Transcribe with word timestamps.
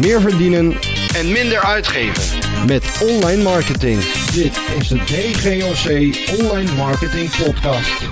meer 0.00 0.20
verdienen 0.20 0.72
en 1.16 1.32
minder 1.32 1.60
uitgeven. 1.60 2.38
met 2.66 3.06
online 3.10 3.42
marketing. 3.42 4.00
Dit 4.32 4.60
is 4.78 4.88
de 4.88 4.98
DGOC 4.98 5.86
Online 6.40 6.72
Marketing 6.74 7.36
Podcast. 7.44 8.02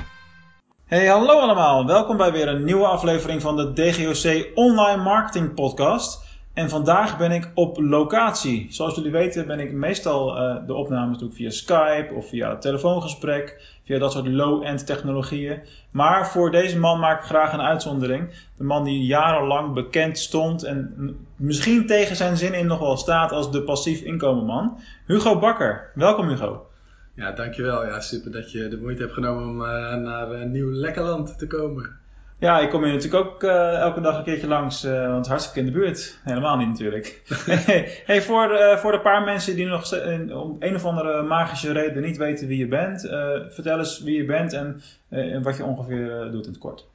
Hey, 0.87 1.06
hallo 1.06 1.38
allemaal. 1.38 1.87
Welkom 1.87 2.16
bij 2.16 2.32
weer 2.32 2.48
een 2.48 2.64
nieuwe 2.64 2.87
aflevering 2.87 3.43
van 3.43 3.56
de 3.56 3.72
DGOC 3.72 4.46
Online 4.54 5.03
Marketing 5.03 5.54
Podcast. 5.54 6.28
En 6.54 6.69
vandaag 6.69 7.19
ben 7.19 7.33
ik 7.33 7.51
op 7.54 7.78
locatie. 7.81 8.67
Zoals 8.71 8.94
jullie 8.94 9.10
weten 9.10 9.46
ben 9.46 9.60
ik 9.60 9.72
meestal 9.72 10.37
eh, 10.37 10.67
de 10.67 10.74
opnames 10.74 11.19
doe 11.19 11.31
via 11.31 11.51
Skype 11.51 12.13
of 12.14 12.28
via 12.28 12.56
telefoongesprek, 12.56 13.76
via 13.85 13.99
dat 13.99 14.13
soort 14.13 14.26
low-end 14.26 14.87
technologieën. 14.87 15.60
Maar 15.90 16.28
voor 16.28 16.50
deze 16.50 16.78
man 16.78 17.00
maak 17.00 17.20
ik 17.20 17.27
graag 17.27 17.52
een 17.52 17.60
uitzondering. 17.60 18.28
De 18.56 18.64
man 18.64 18.84
die 18.84 19.06
jarenlang 19.06 19.74
bekend 19.74 20.19
stond 20.19 20.62
en 20.62 20.95
misschien 21.37 21.87
tegen 21.87 22.16
zijn 22.16 22.37
zin 22.37 22.54
in 22.54 22.66
nog 22.66 22.78
wel 22.78 22.96
staat 22.96 23.32
als 23.32 23.52
de 23.52 23.62
passief 23.62 24.01
inkomenman. 24.01 24.80
Hugo 25.06 25.38
Bakker. 25.38 25.90
Welkom 25.95 26.28
Hugo. 26.28 26.66
Ja, 27.15 27.32
dankjewel. 27.32 27.87
Ja, 27.87 28.01
super 28.01 28.32
dat 28.32 28.52
je 28.52 28.68
de 28.68 28.78
moeite 28.78 29.02
hebt 29.02 29.15
genomen 29.15 29.48
om 29.48 29.62
eh, 29.62 29.95
naar 29.95 30.32
uh, 30.32 30.45
Nieuw 30.45 30.70
Lekkerland 30.70 31.38
te 31.38 31.46
komen. 31.46 31.98
Ja, 32.41 32.60
ik 32.60 32.70
kom 32.70 32.84
hier 32.84 32.92
natuurlijk 32.92 33.24
ook 33.24 33.42
uh, 33.42 33.78
elke 33.78 34.01
dag 34.01 34.19
een 34.19 34.24
keertje 34.24 34.46
langs, 34.46 34.84
uh, 34.84 35.06
want 35.06 35.27
hartstikke 35.27 35.59
in 35.59 35.66
de 35.66 35.73
buurt. 35.73 36.19
Helemaal 36.24 36.56
niet 36.56 36.69
natuurlijk. 36.69 37.23
hey, 38.05 38.23
voor, 38.23 38.48
de, 38.48 38.77
voor 38.79 38.92
de 38.92 39.01
paar 39.01 39.23
mensen 39.24 39.56
die 39.56 39.66
nog 39.66 39.92
om 40.33 40.56
een 40.59 40.74
of 40.74 40.84
andere 40.84 41.23
magische 41.23 41.73
reden 41.73 42.02
niet 42.02 42.16
weten 42.16 42.46
wie 42.46 42.59
je 42.59 42.66
bent, 42.66 43.05
uh, 43.05 43.10
vertel 43.48 43.79
eens 43.79 44.01
wie 44.01 44.16
je 44.16 44.24
bent 44.24 44.52
en, 44.52 44.82
en 45.09 45.43
wat 45.43 45.56
je 45.56 45.65
ongeveer 45.65 46.29
doet 46.30 46.45
in 46.45 46.51
het 46.51 46.60
kort. 46.60 46.87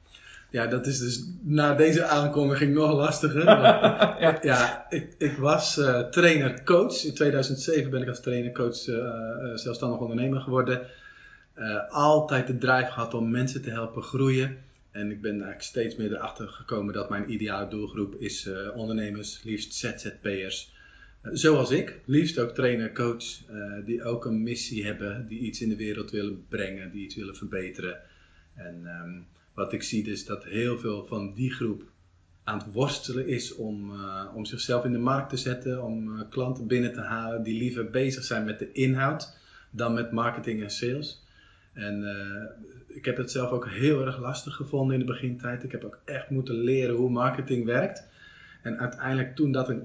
Ja, 0.50 0.66
dat 0.66 0.86
is 0.86 0.98
dus 0.98 1.24
na 1.42 1.74
deze 1.74 2.04
aankondiging 2.04 2.74
nog 2.74 2.92
lastiger. 2.92 3.44
ja. 4.24 4.38
ja, 4.42 4.86
ik, 4.88 5.14
ik 5.18 5.36
was 5.36 5.74
trainer-coach. 6.10 7.04
In 7.04 7.14
2007 7.14 7.90
ben 7.90 8.02
ik 8.02 8.08
als 8.08 8.20
trainer-coach 8.20 8.76
zelfstandig 9.54 9.98
ondernemer 9.98 10.40
geworden. 10.40 10.80
altijd 11.88 12.46
de 12.46 12.58
drive 12.58 12.90
gehad 12.90 13.14
om 13.14 13.30
mensen 13.30 13.62
te 13.62 13.70
helpen 13.70 14.02
groeien. 14.02 14.58
En 14.94 15.10
ik 15.10 15.20
ben 15.20 15.30
eigenlijk 15.30 15.62
steeds 15.62 15.96
meer 15.96 16.12
erachter 16.12 16.48
gekomen 16.48 16.94
dat 16.94 17.08
mijn 17.08 17.32
ideale 17.32 17.68
doelgroep 17.68 18.14
is 18.14 18.46
uh, 18.46 18.76
ondernemers, 18.76 19.42
liefst 19.42 19.74
ZZP'ers. 19.74 20.72
Uh, 21.22 21.30
zoals 21.32 21.70
ik, 21.70 22.00
liefst 22.04 22.38
ook 22.38 22.54
trainer, 22.54 22.92
coach, 22.92 23.24
uh, 23.50 23.84
die 23.84 24.04
ook 24.04 24.24
een 24.24 24.42
missie 24.42 24.84
hebben, 24.84 25.26
die 25.28 25.38
iets 25.38 25.60
in 25.60 25.68
de 25.68 25.76
wereld 25.76 26.10
willen 26.10 26.44
brengen, 26.48 26.90
die 26.90 27.04
iets 27.04 27.14
willen 27.14 27.36
verbeteren. 27.36 28.00
En 28.54 28.86
um, 28.86 29.26
wat 29.54 29.72
ik 29.72 29.82
zie 29.82 30.10
is 30.10 30.24
dat 30.24 30.44
heel 30.44 30.78
veel 30.78 31.06
van 31.06 31.34
die 31.34 31.50
groep 31.50 31.82
aan 32.44 32.58
het 32.58 32.72
worstelen 32.72 33.26
is 33.26 33.54
om, 33.54 33.92
om 34.34 34.44
zichzelf 34.44 34.84
in 34.84 34.92
de 34.92 34.98
markt 34.98 35.30
te 35.30 35.36
zetten, 35.36 35.82
om 35.82 36.28
klanten 36.28 36.66
binnen 36.66 36.92
te 36.92 37.00
halen 37.00 37.42
die 37.42 37.58
liever 37.58 37.90
bezig 37.90 38.24
zijn 38.24 38.44
met 38.44 38.58
de 38.58 38.72
inhoud 38.72 39.36
dan 39.70 39.94
met 39.94 40.12
marketing 40.12 40.62
en 40.62 40.70
sales. 40.70 41.23
En 41.74 42.04
ik 42.94 43.04
heb 43.04 43.16
het 43.16 43.30
zelf 43.30 43.50
ook 43.50 43.68
heel 43.68 44.06
erg 44.06 44.18
lastig 44.18 44.54
gevonden 44.54 44.94
in 44.94 45.06
de 45.06 45.12
begintijd. 45.12 45.62
Ik 45.64 45.72
heb 45.72 45.84
ook 45.84 45.98
echt 46.04 46.30
moeten 46.30 46.54
leren 46.54 46.94
hoe 46.94 47.10
marketing 47.10 47.64
werkt. 47.64 48.06
En 48.62 48.78
uiteindelijk 48.78 49.36
toen 49.36 49.52
dat 49.52 49.68
een, 49.68 49.82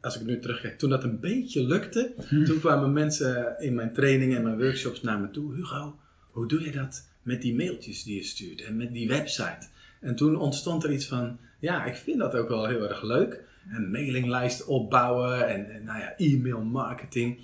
als 0.00 0.20
ik 0.20 0.26
nu 0.26 0.38
terugkijk, 0.38 0.78
toen 0.78 0.90
dat 0.90 1.04
een 1.04 1.20
beetje 1.20 1.64
lukte, 1.64 2.12
hmm. 2.28 2.44
toen 2.44 2.58
kwamen 2.58 2.92
mensen 2.92 3.54
in 3.58 3.74
mijn 3.74 3.92
trainingen 3.92 4.36
en 4.36 4.42
mijn 4.42 4.58
workshops 4.58 5.02
naar 5.02 5.18
me 5.20 5.30
toe. 5.30 5.54
Hugo, 5.54 5.96
hoe 6.30 6.48
doe 6.48 6.64
je 6.64 6.72
dat 6.72 7.08
met 7.22 7.42
die 7.42 7.54
mailtjes 7.54 8.02
die 8.02 8.16
je 8.16 8.22
stuurt 8.22 8.62
en 8.62 8.76
met 8.76 8.92
die 8.92 9.08
website? 9.08 9.66
En 10.00 10.14
toen 10.14 10.36
ontstond 10.36 10.84
er 10.84 10.92
iets 10.92 11.06
van, 11.06 11.38
ja, 11.58 11.84
ik 11.84 11.94
vind 11.94 12.18
dat 12.18 12.34
ook 12.34 12.48
wel 12.48 12.66
heel 12.66 12.88
erg 12.88 13.02
leuk. 13.02 13.40
Een 13.70 13.90
mailinglijst 13.90 14.64
opbouwen 14.64 15.48
en, 15.48 15.70
en 15.70 15.84
nou 15.84 15.98
ja, 15.98 16.16
e-mail 16.16 16.60
marketing. 16.60 17.38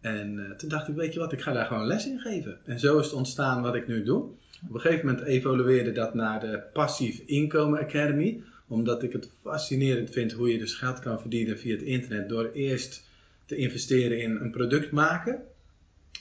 En 0.00 0.38
uh, 0.38 0.50
toen 0.50 0.68
dacht 0.68 0.88
ik, 0.88 0.94
weet 0.94 1.12
je 1.12 1.18
wat, 1.18 1.32
ik 1.32 1.40
ga 1.40 1.52
daar 1.52 1.66
gewoon 1.66 1.86
les 1.86 2.06
in 2.06 2.18
geven. 2.18 2.58
En 2.64 2.78
zo 2.78 2.98
is 2.98 3.04
het 3.04 3.14
ontstaan 3.14 3.62
wat 3.62 3.74
ik 3.74 3.86
nu 3.86 4.02
doe. 4.02 4.22
Op 4.68 4.74
een 4.74 4.80
gegeven 4.80 5.06
moment 5.06 5.26
evolueerde 5.26 5.92
dat 5.92 6.14
naar 6.14 6.40
de 6.40 6.62
Passief 6.72 7.22
Inkomen 7.26 7.80
Academy. 7.80 8.42
Omdat 8.68 9.02
ik 9.02 9.12
het 9.12 9.30
fascinerend 9.42 10.10
vind 10.10 10.32
hoe 10.32 10.52
je 10.52 10.58
dus 10.58 10.74
geld 10.74 10.98
kan 10.98 11.20
verdienen 11.20 11.58
via 11.58 11.74
het 11.74 11.82
internet. 11.82 12.28
Door 12.28 12.50
eerst 12.52 13.06
te 13.44 13.56
investeren 13.56 14.22
in 14.22 14.36
een 14.36 14.50
product 14.50 14.90
maken. 14.90 15.42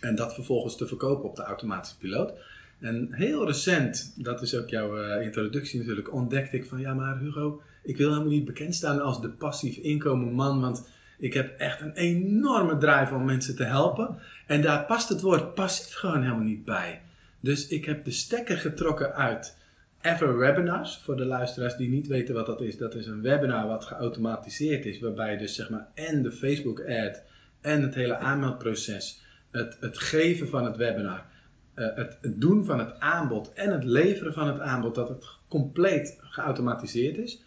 En 0.01 0.15
dat 0.15 0.33
vervolgens 0.33 0.77
te 0.77 0.87
verkopen 0.87 1.29
op 1.29 1.35
de 1.35 1.43
automatische 1.43 1.97
piloot. 1.97 2.33
En 2.79 3.07
heel 3.11 3.45
recent, 3.45 4.13
dat 4.15 4.41
is 4.41 4.55
ook 4.55 4.69
jouw 4.69 5.03
uh, 5.03 5.21
introductie 5.21 5.79
natuurlijk, 5.79 6.13
ontdekte 6.13 6.57
ik 6.57 6.65
van 6.65 6.79
ja 6.79 6.93
maar 6.93 7.19
Hugo, 7.19 7.61
ik 7.83 7.97
wil 7.97 8.09
helemaal 8.09 8.31
niet 8.31 8.45
bekend 8.45 8.75
staan 8.75 9.01
als 9.01 9.21
de 9.21 9.29
passief 9.29 9.77
inkomen 9.77 10.33
man. 10.33 10.61
Want 10.61 10.87
ik 11.17 11.33
heb 11.33 11.59
echt 11.59 11.81
een 11.81 11.93
enorme 11.93 12.77
drive 12.77 13.13
om 13.13 13.25
mensen 13.25 13.55
te 13.55 13.63
helpen. 13.63 14.19
En 14.45 14.61
daar 14.61 14.85
past 14.85 15.09
het 15.09 15.21
woord 15.21 15.53
passief 15.53 15.93
gewoon 15.93 16.21
helemaal 16.21 16.43
niet 16.43 16.65
bij. 16.65 17.01
Dus 17.39 17.67
ik 17.67 17.85
heb 17.85 18.05
de 18.05 18.11
stekker 18.11 18.57
getrokken 18.57 19.13
uit 19.13 19.57
Ever 20.01 20.37
Webinars. 20.37 20.97
Voor 20.97 21.17
de 21.17 21.25
luisteraars 21.25 21.75
die 21.75 21.89
niet 21.89 22.07
weten 22.07 22.35
wat 22.35 22.45
dat 22.45 22.61
is. 22.61 22.77
Dat 22.77 22.95
is 22.95 23.07
een 23.07 23.21
webinar 23.21 23.67
wat 23.67 23.85
geautomatiseerd 23.85 24.85
is. 24.85 24.99
Waarbij 24.99 25.37
dus 25.37 25.55
zeg 25.55 25.69
maar 25.69 25.87
en 25.93 26.23
de 26.23 26.31
Facebook 26.31 26.79
ad 26.79 27.21
en 27.61 27.81
het 27.81 27.95
hele 27.95 28.17
aanmeldproces. 28.17 29.21
Het, 29.51 29.77
het 29.79 29.97
geven 29.97 30.47
van 30.47 30.65
het 30.65 30.77
webinar. 30.77 31.25
Het, 31.73 32.17
het 32.21 32.41
doen 32.41 32.65
van 32.65 32.79
het 32.79 32.99
aanbod 32.99 33.53
en 33.53 33.71
het 33.71 33.83
leveren 33.83 34.33
van 34.33 34.47
het 34.47 34.59
aanbod. 34.59 34.95
Dat 34.95 35.09
het 35.09 35.25
compleet 35.47 36.17
geautomatiseerd 36.19 37.17
is. 37.17 37.45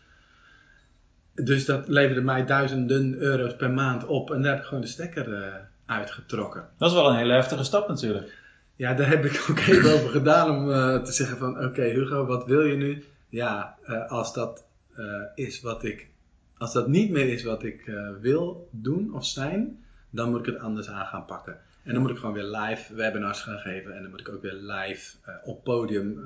Dus 1.35 1.65
dat 1.65 1.89
leverde 1.89 2.21
mij 2.21 2.47
duizenden 2.47 3.15
euro's 3.19 3.57
per 3.57 3.71
maand 3.71 4.07
op. 4.07 4.31
En 4.31 4.43
daar 4.43 4.51
heb 4.51 4.61
ik 4.61 4.67
gewoon 4.67 4.83
de 4.83 4.89
stekker 4.89 5.29
uh, 5.29 5.55
uitgetrokken. 5.87 6.69
Dat 6.79 6.91
is 6.91 6.97
wel 6.97 7.09
een 7.09 7.17
hele 7.17 7.33
heftige 7.33 7.65
stap 7.65 7.89
natuurlijk. 7.89 8.39
Ja, 8.77 8.95
daar 8.95 9.09
heb 9.09 9.25
ik 9.25 9.47
ook 9.51 9.59
even 9.59 9.93
over 9.93 10.11
gedaan 10.11 10.51
om 10.51 10.69
uh, 10.69 11.03
te 11.03 11.13
zeggen 11.13 11.37
van... 11.39 11.57
Oké 11.57 11.65
okay, 11.65 11.91
Hugo, 11.91 12.27
wat 12.27 12.47
wil 12.47 12.61
je 12.61 12.77
nu? 12.77 13.05
Ja, 13.29 13.77
uh, 13.87 14.11
als 14.11 14.35
dat 14.35 14.65
is 15.35 15.61
wat 15.61 15.85
ik... 15.85 16.09
Als 16.59 16.73
dat 16.73 16.89
niet 16.89 17.11
meer 17.11 17.29
is 17.29 17.43
wat 17.43 17.63
ik 17.63 17.91
wil 18.21 18.69
doen 18.71 19.15
of 19.15 19.27
zijn... 19.27 19.85
Dan 20.11 20.31
moet 20.31 20.41
ik 20.41 20.47
het 20.47 20.59
anders 20.59 20.89
aan 20.89 21.07
gaan 21.07 21.25
pakken. 21.25 21.57
En 21.85 21.93
dan 21.93 22.03
moet 22.03 22.11
ik 22.11 22.17
gewoon 22.17 22.35
weer 22.35 22.45
live 22.45 22.95
webinars 22.95 23.41
gaan 23.41 23.59
geven. 23.59 23.97
En 23.97 24.03
dan 24.03 24.11
moet 24.11 24.21
ik 24.21 24.29
ook 24.29 24.43
weer 24.43 24.55
live 24.55 25.17
op 25.45 25.65
podium 25.65 26.21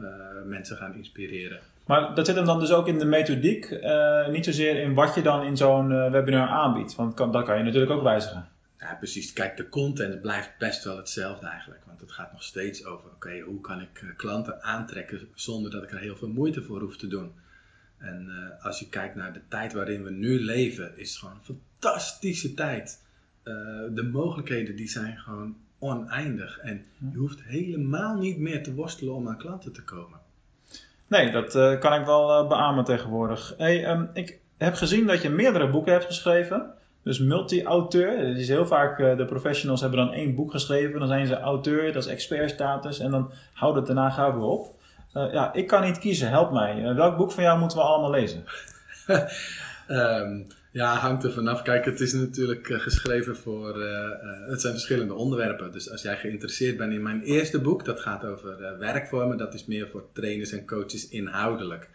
mensen 0.44 0.76
gaan 0.76 0.94
inspireren. 0.94 1.60
Maar 1.86 2.14
dat 2.14 2.26
zit 2.26 2.36
hem 2.36 2.44
dan 2.44 2.58
dus 2.58 2.72
ook 2.72 2.86
in 2.86 2.98
de 2.98 3.04
methodiek, 3.04 3.70
uh, 3.70 4.28
niet 4.28 4.44
zozeer 4.44 4.76
in 4.76 4.94
wat 4.94 5.14
je 5.14 5.22
dan 5.22 5.44
in 5.44 5.56
zo'n 5.56 6.10
webinar 6.10 6.48
aanbiedt. 6.48 6.94
Want 6.94 7.14
kan, 7.14 7.32
dat 7.32 7.44
kan 7.44 7.58
je 7.58 7.64
natuurlijk 7.64 7.92
ook 7.92 8.02
wijzigen. 8.02 8.48
Ja, 8.78 8.94
precies. 8.94 9.32
Kijk, 9.32 9.56
de 9.56 9.68
content 9.68 10.20
blijft 10.20 10.50
best 10.58 10.84
wel 10.84 10.96
hetzelfde 10.96 11.46
eigenlijk. 11.46 11.82
Want 11.86 12.00
het 12.00 12.12
gaat 12.12 12.32
nog 12.32 12.42
steeds 12.42 12.84
over, 12.84 13.04
oké, 13.04 13.14
okay, 13.14 13.40
hoe 13.40 13.60
kan 13.60 13.80
ik 13.80 14.14
klanten 14.16 14.62
aantrekken 14.62 15.28
zonder 15.34 15.70
dat 15.70 15.82
ik 15.82 15.90
er 15.92 15.98
heel 15.98 16.16
veel 16.16 16.28
moeite 16.28 16.62
voor 16.62 16.80
hoef 16.80 16.96
te 16.96 17.06
doen. 17.06 17.32
En 17.98 18.30
als 18.60 18.78
je 18.78 18.88
kijkt 18.88 19.14
naar 19.14 19.32
de 19.32 19.40
tijd 19.48 19.72
waarin 19.72 20.04
we 20.04 20.10
nu 20.10 20.40
leven, 20.40 20.98
is 20.98 21.10
het 21.10 21.18
gewoon 21.18 21.34
een 21.34 21.56
fantastische 21.80 22.54
tijd. 22.54 23.03
De 23.94 24.08
mogelijkheden 24.12 24.76
die 24.76 24.88
zijn 24.88 25.18
gewoon 25.18 25.56
oneindig. 25.78 26.58
En 26.58 26.84
je 27.12 27.18
hoeft 27.18 27.42
helemaal 27.42 28.16
niet 28.16 28.38
meer 28.38 28.62
te 28.62 28.74
worstelen 28.74 29.14
om 29.14 29.28
aan 29.28 29.38
klanten 29.38 29.72
te 29.72 29.84
komen. 29.84 30.18
Nee, 31.06 31.30
dat 31.30 31.54
uh, 31.54 31.78
kan 31.80 32.00
ik 32.00 32.06
wel 32.06 32.42
uh, 32.42 32.48
beamen 32.48 32.84
tegenwoordig. 32.84 33.54
Hey, 33.58 33.90
um, 33.90 34.10
ik 34.12 34.38
heb 34.56 34.74
gezien 34.74 35.06
dat 35.06 35.22
je 35.22 35.30
meerdere 35.30 35.70
boeken 35.70 35.92
hebt 35.92 36.04
geschreven. 36.04 36.72
Dus 37.02 37.18
multi-auteur. 37.18 38.36
Is 38.36 38.48
heel 38.48 38.66
vaak, 38.66 38.98
uh, 38.98 39.16
de 39.16 39.24
professionals 39.24 39.80
hebben 39.80 39.98
dan 39.98 40.12
één 40.12 40.34
boek 40.34 40.50
geschreven. 40.50 40.98
Dan 40.98 41.08
zijn 41.08 41.26
ze 41.26 41.40
auteur, 41.40 41.92
dat 41.92 42.04
is 42.04 42.10
expertstatus. 42.10 42.98
En 42.98 43.10
dan 43.10 43.32
houdt 43.52 43.76
het 43.76 43.86
daarna 43.86 44.10
gauw 44.10 44.32
weer 44.32 44.42
op. 44.42 44.74
ja, 45.12 45.52
ik 45.52 45.66
kan 45.66 45.82
niet 45.82 45.98
kiezen, 45.98 46.28
help 46.28 46.52
mij. 46.52 46.94
welk 46.94 47.16
boek 47.16 47.32
van 47.32 47.42
jou 47.42 47.58
moeten 47.58 47.78
we 47.78 47.84
allemaal 47.84 48.10
lezen? 48.10 48.44
um, 49.88 50.46
ja, 50.74 50.96
hangt 50.96 51.24
er 51.24 51.32
vanaf. 51.32 51.62
Kijk, 51.62 51.84
het 51.84 52.00
is 52.00 52.12
natuurlijk 52.12 52.68
uh, 52.68 52.80
geschreven 52.80 53.36
voor. 53.36 53.78
Uh, 53.78 53.84
uh, 53.84 54.48
het 54.48 54.60
zijn 54.60 54.72
verschillende 54.72 55.14
onderwerpen. 55.14 55.72
Dus 55.72 55.90
als 55.90 56.02
jij 56.02 56.16
geïnteresseerd 56.16 56.76
bent 56.76 56.92
in 56.92 57.02
mijn 57.02 57.22
eerste 57.22 57.60
boek, 57.60 57.84
dat 57.84 58.00
gaat 58.00 58.24
over 58.24 58.78
werkvormen, 58.78 59.36
dat 59.36 59.54
is 59.54 59.66
meer 59.66 59.88
voor 59.88 60.08
trainers 60.12 60.52
en 60.52 60.66
coaches 60.66 61.08
inhoudelijk. 61.08 61.90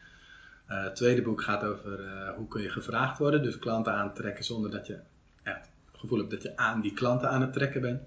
het 0.66 0.96
tweede 0.96 1.22
boek 1.22 1.42
gaat 1.42 1.64
over 1.64 2.00
hoe 2.36 2.48
kun 2.48 2.62
je 2.62 2.70
gevraagd 2.70 3.18
worden, 3.18 3.44
dus 3.44 3.60
klanten 3.60 3.94
aantrekken 3.94 4.44
zonder 4.44 4.72
dat 4.72 4.88
je 4.88 5.00
echt 5.44 5.70
het 5.92 6.00
gevoel 6.00 6.18
hebt 6.18 6.32
dat 6.32 6.42
je 6.44 6.58
aan 6.58 6.82
die 6.82 6.94
klanten 6.94 7.30
aan 7.30 7.42
het 7.42 7.54
trekken 7.54 7.82
bent. 7.82 8.02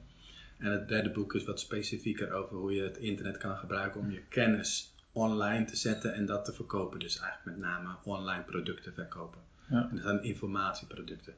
En 0.59 0.73
het 0.73 0.89
derde 0.89 1.11
boek 1.11 1.35
is 1.35 1.45
wat 1.45 1.61
specifieker 1.61 2.33
over 2.33 2.57
hoe 2.57 2.75
je 2.75 2.83
het 2.83 2.99
internet 2.99 3.37
kan 3.37 3.57
gebruiken 3.57 4.01
om 4.01 4.11
je 4.11 4.23
kennis 4.29 4.95
online 5.13 5.65
te 5.65 5.77
zetten 5.77 6.15
en 6.15 6.27
dat 6.27 6.45
te 6.45 6.53
verkopen. 6.53 6.99
Dus 6.99 7.19
eigenlijk 7.19 7.59
met 7.59 7.69
name 7.69 7.89
online 8.05 8.43
producten 8.43 8.95
verkopen. 8.95 9.52
Ja. 9.73 9.89
Dat 9.93 10.03
zijn 10.03 10.23
informatieproducten. 10.23 11.35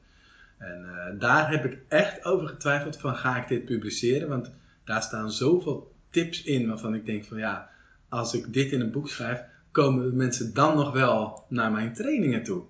En 0.57 0.81
uh, 0.81 1.19
daar 1.19 1.51
heb 1.51 1.65
ik 1.65 1.79
echt 1.87 2.25
over 2.25 2.47
getwijfeld 2.47 2.97
van 2.97 3.15
ga 3.15 3.37
ik 3.37 3.47
dit 3.47 3.65
publiceren? 3.65 4.29
Want 4.29 4.51
daar 4.83 5.01
staan 5.01 5.31
zoveel 5.31 5.93
tips 6.09 6.43
in 6.43 6.67
waarvan 6.67 6.93
ik 6.93 7.05
denk 7.05 7.25
van 7.25 7.37
ja, 7.37 7.69
als 8.09 8.33
ik 8.33 8.53
dit 8.53 8.71
in 8.71 8.81
een 8.81 8.91
boek 8.91 9.09
schrijf, 9.09 9.43
komen 9.71 10.15
mensen 10.15 10.53
dan 10.53 10.75
nog 10.75 10.91
wel 10.91 11.45
naar 11.49 11.71
mijn 11.71 11.93
trainingen 11.93 12.43
toe? 12.43 12.63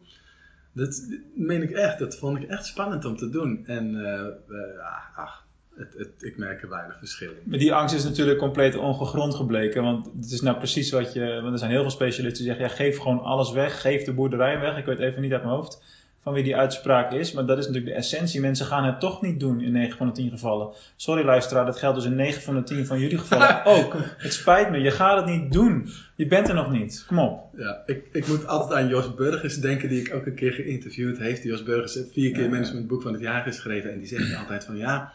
Dat 0.72 1.08
meen 1.36 1.62
ik 1.62 1.72
echt. 1.72 2.00
Dat 2.00 2.18
vond 2.18 2.38
ik 2.38 2.50
echt 2.50 2.66
spannend 2.66 3.06
om 3.06 3.18
te 3.18 3.30
doen. 3.30 3.66
En 3.66 3.94
uh, 3.94 5.16
ach, 5.16 5.45
het, 5.78 5.94
het, 5.98 6.24
ik 6.24 6.38
merk 6.38 6.62
er 6.62 6.70
weinig 6.70 6.98
verschil 6.98 7.30
in. 7.30 7.50
Maar 7.50 7.60
die 7.60 7.74
angst 7.74 7.96
is 7.96 8.04
natuurlijk 8.04 8.40
compleet 8.40 8.76
ongegrond 8.76 9.36
gebleken. 9.36 9.84
Want 9.84 10.10
het 10.22 10.32
is 10.32 10.42
nou 10.42 10.58
precies 10.58 10.92
wat 10.92 11.14
je. 11.14 11.40
Want 11.42 11.54
er 11.54 11.60
zijn 11.60 11.72
heel 11.72 11.82
veel 11.82 11.90
specialisten 11.90 12.46
die 12.46 12.54
zeggen: 12.54 12.70
ja, 12.70 12.84
geef 12.84 12.98
gewoon 12.98 13.20
alles 13.20 13.52
weg. 13.52 13.82
Geef 13.82 14.04
de 14.04 14.14
boerderij 14.14 14.60
weg. 14.60 14.78
Ik 14.78 14.86
weet 14.86 15.00
even 15.00 15.22
niet 15.22 15.32
uit 15.32 15.44
mijn 15.44 15.56
hoofd 15.56 15.84
van 16.26 16.34
wie 16.34 16.44
die 16.44 16.56
uitspraak 16.56 17.12
is. 17.12 17.32
Maar 17.32 17.46
dat 17.46 17.58
is 17.58 17.68
natuurlijk 17.68 17.94
de 17.94 18.00
essentie. 18.00 18.42
Mensen 18.42 18.66
gaan 18.66 18.86
het 18.86 19.00
toch 19.00 19.22
niet 19.22 19.40
doen 19.40 19.62
in 19.62 19.72
9 19.72 19.98
van 19.98 20.08
de 20.08 20.14
10 20.14 20.30
gevallen. 20.30 20.70
Sorry 20.96 21.26
luisteraar, 21.26 21.66
dat 21.66 21.78
geldt 21.78 21.96
dus 21.96 22.06
in 22.06 22.16
9 22.16 22.42
van 22.42 22.56
de 22.56 22.64
10 22.64 22.86
van 22.86 23.00
jullie 23.00 23.18
gevallen 23.18 23.66
ook. 23.78 23.96
Het 24.18 24.34
spijt 24.34 24.70
me, 24.70 24.80
je 24.80 24.92
gaat 24.92 25.18
het 25.18 25.26
niet 25.26 25.52
doen. 25.52 25.90
Je 26.16 26.28
bent 26.28 26.48
er 26.48 26.56
nog 26.56 26.72
niet. 26.72 27.04
Kom 27.08 27.20
op. 27.20 27.40
Ja, 27.58 27.84
ik, 27.86 28.06
ik 28.12 28.28
moet 28.28 28.48
altijd 28.48 28.80
aan 28.80 28.88
Jos 28.88 29.16
Burgers 29.16 29.60
denken, 29.60 29.90
die 29.90 30.00
ik 30.00 30.14
ook 30.14 30.26
een 30.26 30.36
keer 30.36 30.52
geïnterviewd 30.52 31.18
heeft. 31.18 31.44
Jos 31.44 31.64
Burgers 31.64 31.94
heeft 31.94 32.12
vier 32.12 32.32
keer 32.32 32.44
ja, 32.44 32.50
managementboek 32.50 33.02
van 33.02 33.14
het 33.14 33.22
jaar 33.22 33.44
geschreven. 33.44 33.92
En 33.92 33.98
die 33.98 34.08
zegt 34.08 34.36
altijd 34.36 34.66
van 34.66 34.78
ja, 34.78 35.14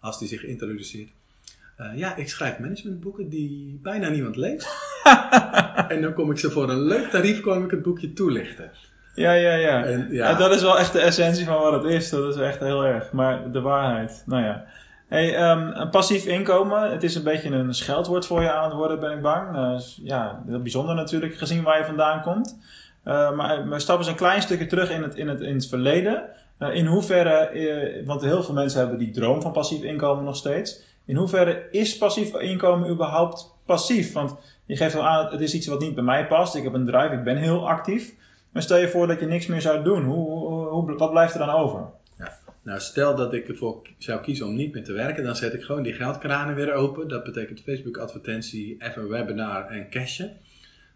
als 0.00 0.18
hij 0.18 0.28
zich 0.28 0.44
introduceert. 0.44 1.10
Uh, 1.80 1.96
ja, 1.96 2.16
ik 2.16 2.28
schrijf 2.28 2.58
managementboeken 2.58 3.28
die 3.28 3.80
bijna 3.82 4.08
niemand 4.08 4.36
leest. 4.36 4.68
en 5.88 6.02
dan 6.02 6.12
kom 6.14 6.30
ik 6.30 6.38
ze 6.38 6.50
voor 6.50 6.70
een 6.70 6.82
leuk 6.82 7.10
tarief 7.10 7.40
kom 7.40 7.64
ik 7.64 7.70
het 7.70 7.82
boekje 7.82 8.12
toelichten. 8.12 8.70
Ja, 9.14 9.32
ja, 9.32 9.54
ja. 9.54 9.84
En, 9.84 10.08
ja. 10.10 10.30
En 10.30 10.38
dat 10.38 10.54
is 10.54 10.62
wel 10.62 10.78
echt 10.78 10.92
de 10.92 11.00
essentie 11.00 11.44
van 11.44 11.60
wat 11.60 11.72
het 11.82 11.92
is. 11.92 12.10
Dat 12.10 12.34
is 12.34 12.40
echt 12.40 12.60
heel 12.60 12.84
erg. 12.84 13.12
Maar 13.12 13.52
de 13.52 13.60
waarheid, 13.60 14.22
nou 14.26 14.42
ja. 14.42 14.64
Hey, 15.08 15.50
um, 15.50 15.72
een 15.74 15.90
passief 15.90 16.26
inkomen, 16.26 16.90
het 16.90 17.02
is 17.02 17.14
een 17.14 17.22
beetje 17.22 17.50
een 17.50 17.74
scheldwoord 17.74 18.26
voor 18.26 18.42
je 18.42 18.52
aan 18.52 18.64
het 18.64 18.72
worden, 18.72 19.00
ben 19.00 19.12
ik 19.12 19.22
bang. 19.22 19.56
Uh, 19.56 19.80
ja, 20.02 20.42
heel 20.46 20.62
bijzonder 20.62 20.94
natuurlijk, 20.94 21.34
gezien 21.34 21.62
waar 21.62 21.78
je 21.78 21.84
vandaan 21.84 22.22
komt. 22.22 22.58
Uh, 23.04 23.32
maar 23.32 23.68
we 23.68 23.78
stappen 23.78 24.04
eens 24.04 24.12
een 24.14 24.20
klein 24.20 24.42
stukje 24.42 24.66
terug 24.66 24.90
in 24.90 25.02
het, 25.02 25.14
in 25.14 25.28
het, 25.28 25.40
in 25.40 25.54
het 25.54 25.68
verleden. 25.68 26.22
Uh, 26.58 26.74
in 26.74 26.86
hoeverre, 26.86 28.02
want 28.04 28.20
heel 28.20 28.42
veel 28.42 28.54
mensen 28.54 28.80
hebben 28.80 28.98
die 28.98 29.10
droom 29.10 29.42
van 29.42 29.52
passief 29.52 29.82
inkomen 29.82 30.24
nog 30.24 30.36
steeds. 30.36 30.82
In 31.04 31.16
hoeverre 31.16 31.68
is 31.70 31.98
passief 31.98 32.40
inkomen 32.40 32.90
überhaupt 32.90 33.54
passief? 33.66 34.12
Want 34.12 34.36
je 34.66 34.76
geeft 34.76 34.94
wel 34.94 35.06
aan, 35.06 35.30
het 35.30 35.40
is 35.40 35.54
iets 35.54 35.66
wat 35.66 35.80
niet 35.80 35.94
bij 35.94 36.04
mij 36.04 36.26
past. 36.26 36.54
Ik 36.54 36.62
heb 36.62 36.72
een 36.72 36.86
drive, 36.86 37.14
ik 37.14 37.24
ben 37.24 37.36
heel 37.36 37.68
actief. 37.68 38.14
Maar 38.52 38.62
stel 38.62 38.78
je 38.78 38.88
voor 38.88 39.06
dat 39.06 39.20
je 39.20 39.26
niks 39.26 39.46
meer 39.46 39.60
zou 39.60 39.84
doen. 39.84 40.04
Hoe, 40.04 40.48
hoe, 40.68 40.96
wat 40.96 41.10
blijft 41.10 41.32
er 41.32 41.38
dan 41.38 41.50
over? 41.50 41.86
Ja. 42.18 42.38
Nou, 42.62 42.80
stel 42.80 43.14
dat 43.16 43.34
ik 43.34 43.48
ervoor 43.48 43.88
zou 43.98 44.20
kiezen 44.20 44.46
om 44.46 44.54
niet 44.54 44.74
meer 44.74 44.84
te 44.84 44.92
werken, 44.92 45.24
dan 45.24 45.36
zet 45.36 45.54
ik 45.54 45.62
gewoon 45.62 45.82
die 45.82 45.92
geldkranen 45.92 46.54
weer 46.54 46.72
open. 46.72 47.08
Dat 47.08 47.24
betekent 47.24 47.60
Facebook 47.60 47.96
advertentie, 47.96 48.76
even 48.78 49.08
webinar 49.08 49.66
en 49.66 49.90
cashen. 49.90 50.36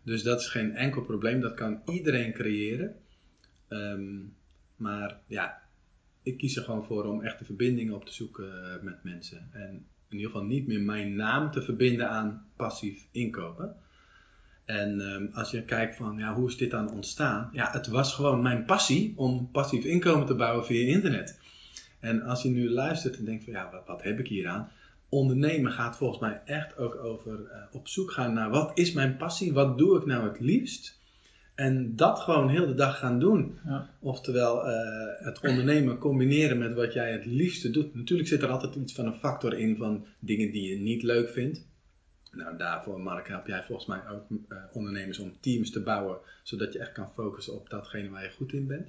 Dus 0.05 0.23
dat 0.23 0.41
is 0.41 0.47
geen 0.47 0.77
enkel 0.77 1.03
probleem, 1.03 1.41
dat 1.41 1.55
kan 1.55 1.81
iedereen 1.87 2.33
creëren. 2.33 2.95
Um, 3.69 4.35
maar 4.83 5.21
ja, 5.27 5.63
ik 6.23 6.39
kies 6.39 6.57
er 6.57 6.63
gewoon 6.63 6.85
voor 6.85 7.05
om 7.05 7.23
echte 7.23 7.45
verbindingen 7.45 7.95
op 7.95 8.05
te 8.05 8.13
zoeken 8.13 8.75
eh, 8.75 8.83
met 8.83 9.05
mensen. 9.05 9.49
En 9.53 9.87
in 10.09 10.17
ieder 10.17 10.31
geval 10.31 10.47
niet 10.47 10.67
meer 10.67 10.81
mijn 10.81 11.17
naam 11.17 11.51
te 11.51 11.63
verbinden 11.63 12.11
aan 12.11 12.47
passief 12.57 13.07
inkopen. 13.11 13.77
En 14.65 15.01
um, 15.01 15.31
als 15.33 15.51
je 15.51 15.65
kijkt 15.65 15.97
van, 15.97 16.19
ja, 16.19 16.35
hoe 16.35 16.49
is 16.49 16.57
dit 16.57 16.71
dan 16.71 16.91
ontstaan? 16.91 17.51
Ja, 17.53 17.71
het 17.73 17.87
was 17.87 18.15
gewoon 18.15 18.43
mijn 18.43 18.65
passie 18.65 19.13
om 19.17 19.51
passief 19.51 19.85
inkomen 19.85 20.27
te 20.27 20.35
bouwen 20.35 20.65
via 20.65 20.87
internet. 20.87 21.39
En 22.01 22.23
als 22.23 22.43
je 22.43 22.49
nu 22.49 22.71
luistert 22.71 23.19
en 23.19 23.25
denkt 23.25 23.45
van, 23.45 23.53
ja, 23.53 23.83
wat, 23.87 24.03
heb 24.03 24.19
ik 24.19 24.29
hier 24.29 24.49
aan? 24.49 24.71
Ondernemen 25.09 25.73
gaat 25.73 25.97
volgens 25.97 26.21
mij 26.21 26.41
echt 26.45 26.77
ook 26.77 26.95
over 26.95 27.41
uh, 27.41 27.57
op 27.73 27.89
zoek 27.89 28.11
gaan 28.11 28.33
naar, 28.33 28.51
wat 28.51 28.79
is 28.79 28.93
mijn 28.93 29.17
passie? 29.17 29.53
Wat 29.53 29.79
doe 29.79 29.99
ik 29.99 30.07
nou 30.07 30.29
het 30.29 30.41
liefst? 30.41 31.01
En 31.63 31.97
dat 31.97 32.19
gewoon 32.19 32.49
heel 32.49 32.67
de 32.67 32.75
dag 32.75 32.99
gaan 32.99 33.19
doen. 33.19 33.59
Ja. 33.65 33.91
Oftewel, 34.01 34.69
uh, 34.69 34.75
het 35.19 35.41
ondernemen 35.41 35.99
combineren 35.99 36.59
met 36.59 36.75
wat 36.75 36.93
jij 36.93 37.13
het 37.13 37.27
liefste 37.27 37.71
doet. 37.71 37.95
Natuurlijk 37.95 38.29
zit 38.29 38.43
er 38.43 38.49
altijd 38.49 38.75
iets 38.75 38.95
van 38.95 39.07
een 39.07 39.19
factor 39.19 39.59
in 39.59 39.77
van 39.77 40.07
dingen 40.19 40.51
die 40.51 40.69
je 40.69 40.81
niet 40.81 41.03
leuk 41.03 41.29
vindt. 41.29 41.67
Nou, 42.31 42.57
daarvoor, 42.57 43.01
Mark, 43.01 43.29
help 43.29 43.47
jij 43.47 43.65
volgens 43.65 43.87
mij 43.87 44.01
ook 44.09 44.31
uh, 44.31 44.59
ondernemers 44.73 45.19
om 45.19 45.41
teams 45.41 45.71
te 45.71 45.83
bouwen, 45.83 46.19
zodat 46.43 46.73
je 46.73 46.79
echt 46.79 46.93
kan 46.93 47.13
focussen 47.15 47.55
op 47.55 47.71
datgene 47.71 48.11
waar 48.11 48.23
je 48.23 48.31
goed 48.31 48.53
in 48.53 48.67
bent. 48.67 48.89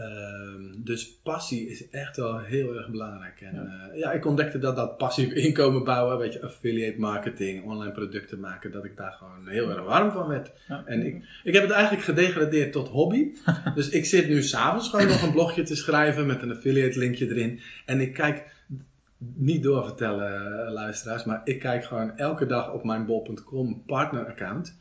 Um, 0.00 0.84
dus 0.84 1.20
passie 1.22 1.70
is 1.70 1.90
echt 1.90 2.16
wel 2.16 2.38
heel 2.38 2.76
erg 2.76 2.88
belangrijk. 2.88 3.40
En 3.40 3.54
ja. 3.54 3.90
Uh, 3.92 3.98
ja, 3.98 4.12
ik 4.12 4.26
ontdekte 4.26 4.58
dat 4.58 4.76
dat 4.76 4.96
passief 4.96 5.32
inkomen 5.46 5.84
bouwen, 5.84 6.18
weet 6.18 6.32
je, 6.32 6.42
affiliate 6.42 7.00
marketing, 7.00 7.64
online 7.64 7.92
producten 7.92 8.40
maken, 8.40 8.72
dat 8.72 8.84
ik 8.84 8.96
daar 8.96 9.12
gewoon 9.12 9.48
heel 9.48 9.70
erg 9.70 9.84
warm 9.84 10.10
van 10.10 10.28
werd. 10.28 10.52
Ja. 10.68 10.82
En 10.86 11.06
ik, 11.06 11.24
ik 11.44 11.54
heb 11.54 11.62
het 11.62 11.72
eigenlijk 11.72 12.04
gedegradeerd 12.04 12.72
tot 12.72 12.88
hobby. 12.88 13.30
dus 13.74 13.88
ik 13.88 14.04
zit 14.04 14.28
nu 14.28 14.42
s'avonds 14.42 14.88
gewoon 14.88 15.06
nog 15.06 15.22
een 15.22 15.32
blogje 15.32 15.62
te 15.62 15.76
schrijven 15.76 16.26
met 16.26 16.42
een 16.42 16.52
affiliate 16.52 16.98
linkje 16.98 17.28
erin. 17.28 17.60
En 17.86 18.00
ik 18.00 18.12
kijk 18.12 18.44
niet 19.34 19.62
doorvertellen, 19.62 20.66
uh, 20.66 20.72
luisteraars, 20.72 21.24
maar 21.24 21.40
ik 21.44 21.58
kijk 21.58 21.84
gewoon 21.84 22.16
elke 22.16 22.46
dag 22.46 22.72
op 22.72 22.84
mijn 22.84 23.06
bol.com 23.06 23.82
partner 23.86 24.26
account 24.26 24.78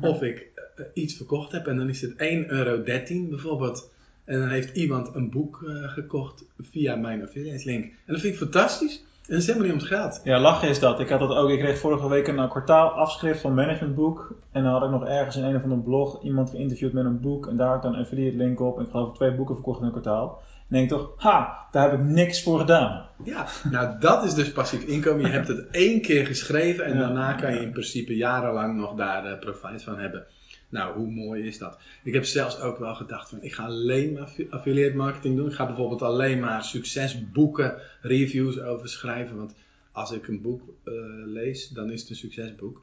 of 0.00 0.22
ik 0.22 0.48
uh, 0.76 0.86
iets 0.94 1.16
verkocht 1.16 1.52
heb. 1.52 1.66
En 1.66 1.76
dan 1.76 1.88
is 1.88 2.00
het 2.00 2.12
1,13 2.12 2.16
euro 2.46 2.82
bijvoorbeeld. 2.82 3.90
En 4.24 4.40
dan 4.40 4.48
heeft 4.48 4.76
iemand 4.76 5.14
een 5.14 5.30
boek 5.30 5.62
uh, 5.64 5.88
gekocht 5.88 6.44
via 6.60 6.96
mijn 6.96 7.22
affiliate 7.22 7.64
link. 7.64 7.84
En 7.84 8.12
dat 8.12 8.20
vind 8.20 8.32
ik 8.32 8.38
fantastisch. 8.38 8.96
En 8.96 9.28
dat 9.28 9.38
is 9.38 9.46
helemaal 9.46 9.66
niet 9.66 9.74
om 9.74 9.88
het 9.88 9.88
geld. 9.88 10.20
Ja, 10.24 10.40
lachen 10.40 10.68
is 10.68 10.78
dat. 10.78 11.00
Ik 11.00 11.08
had 11.08 11.20
dat 11.20 11.36
ook. 11.36 11.50
Ik 11.50 11.58
kreeg 11.58 11.78
vorige 11.78 12.08
week 12.08 12.28
een 12.28 12.48
kwartaal 12.48 12.88
afschrift 12.88 13.40
van 13.40 13.54
managementboek. 13.54 14.34
En 14.52 14.62
dan 14.62 14.72
had 14.72 14.82
ik 14.82 14.90
nog 14.90 15.06
ergens 15.06 15.36
in 15.36 15.44
een 15.44 15.56
of 15.56 15.62
andere 15.62 15.80
blog 15.80 16.22
iemand 16.22 16.50
geïnterviewd 16.50 16.92
met 16.92 17.04
een 17.04 17.20
boek. 17.20 17.46
En 17.46 17.56
daar 17.56 17.66
had 17.66 17.76
ik 17.76 17.82
dan 17.82 17.94
een 17.94 18.00
affiliate 18.00 18.36
link 18.36 18.60
op. 18.60 18.78
En 18.78 18.84
ik 18.84 18.90
geloof 18.90 19.14
twee 19.14 19.34
boeken 19.34 19.54
verkocht 19.54 19.80
in 19.80 19.86
een 19.86 19.92
kwartaal 19.92 20.42
denk 20.72 20.88
toch, 20.88 21.12
ha, 21.16 21.66
daar 21.70 21.90
heb 21.90 22.00
ik 22.00 22.06
niks 22.06 22.42
voor 22.42 22.58
gedaan. 22.58 23.06
Ja, 23.24 23.46
nou 23.70 23.98
dat 24.00 24.24
is 24.24 24.34
dus 24.34 24.52
passief 24.52 24.82
inkomen. 24.82 25.20
Je 25.20 25.32
hebt 25.32 25.48
het 25.48 25.66
één 25.70 26.00
keer 26.00 26.26
geschreven 26.26 26.84
en 26.84 26.94
ja. 26.94 26.98
daarna 26.98 27.32
kan 27.32 27.54
je 27.54 27.60
in 27.60 27.72
principe 27.72 28.16
jarenlang 28.16 28.76
nog 28.76 28.94
daar 28.94 29.26
uh, 29.26 29.38
profijt 29.38 29.82
van 29.82 29.98
hebben. 29.98 30.26
Nou, 30.72 30.96
hoe 30.96 31.10
mooi 31.10 31.46
is 31.46 31.58
dat? 31.58 31.78
Ik 32.02 32.12
heb 32.14 32.24
zelfs 32.24 32.60
ook 32.60 32.78
wel 32.78 32.94
gedacht 32.94 33.28
van, 33.28 33.42
ik 33.42 33.52
ga 33.52 33.64
alleen 33.64 34.12
maar 34.12 34.32
affiliate 34.50 34.96
marketing 34.96 35.36
doen. 35.36 35.48
Ik 35.48 35.54
ga 35.54 35.66
bijvoorbeeld 35.66 36.02
alleen 36.02 36.40
maar 36.40 36.64
succesboeken, 36.64 37.80
reviews 38.00 38.60
over 38.60 38.88
schrijven. 38.88 39.36
Want 39.36 39.54
als 39.92 40.10
ik 40.10 40.28
een 40.28 40.40
boek 40.40 40.62
uh, 40.84 40.94
lees, 41.26 41.68
dan 41.68 41.90
is 41.90 42.00
het 42.00 42.10
een 42.10 42.16
succesboek. 42.16 42.82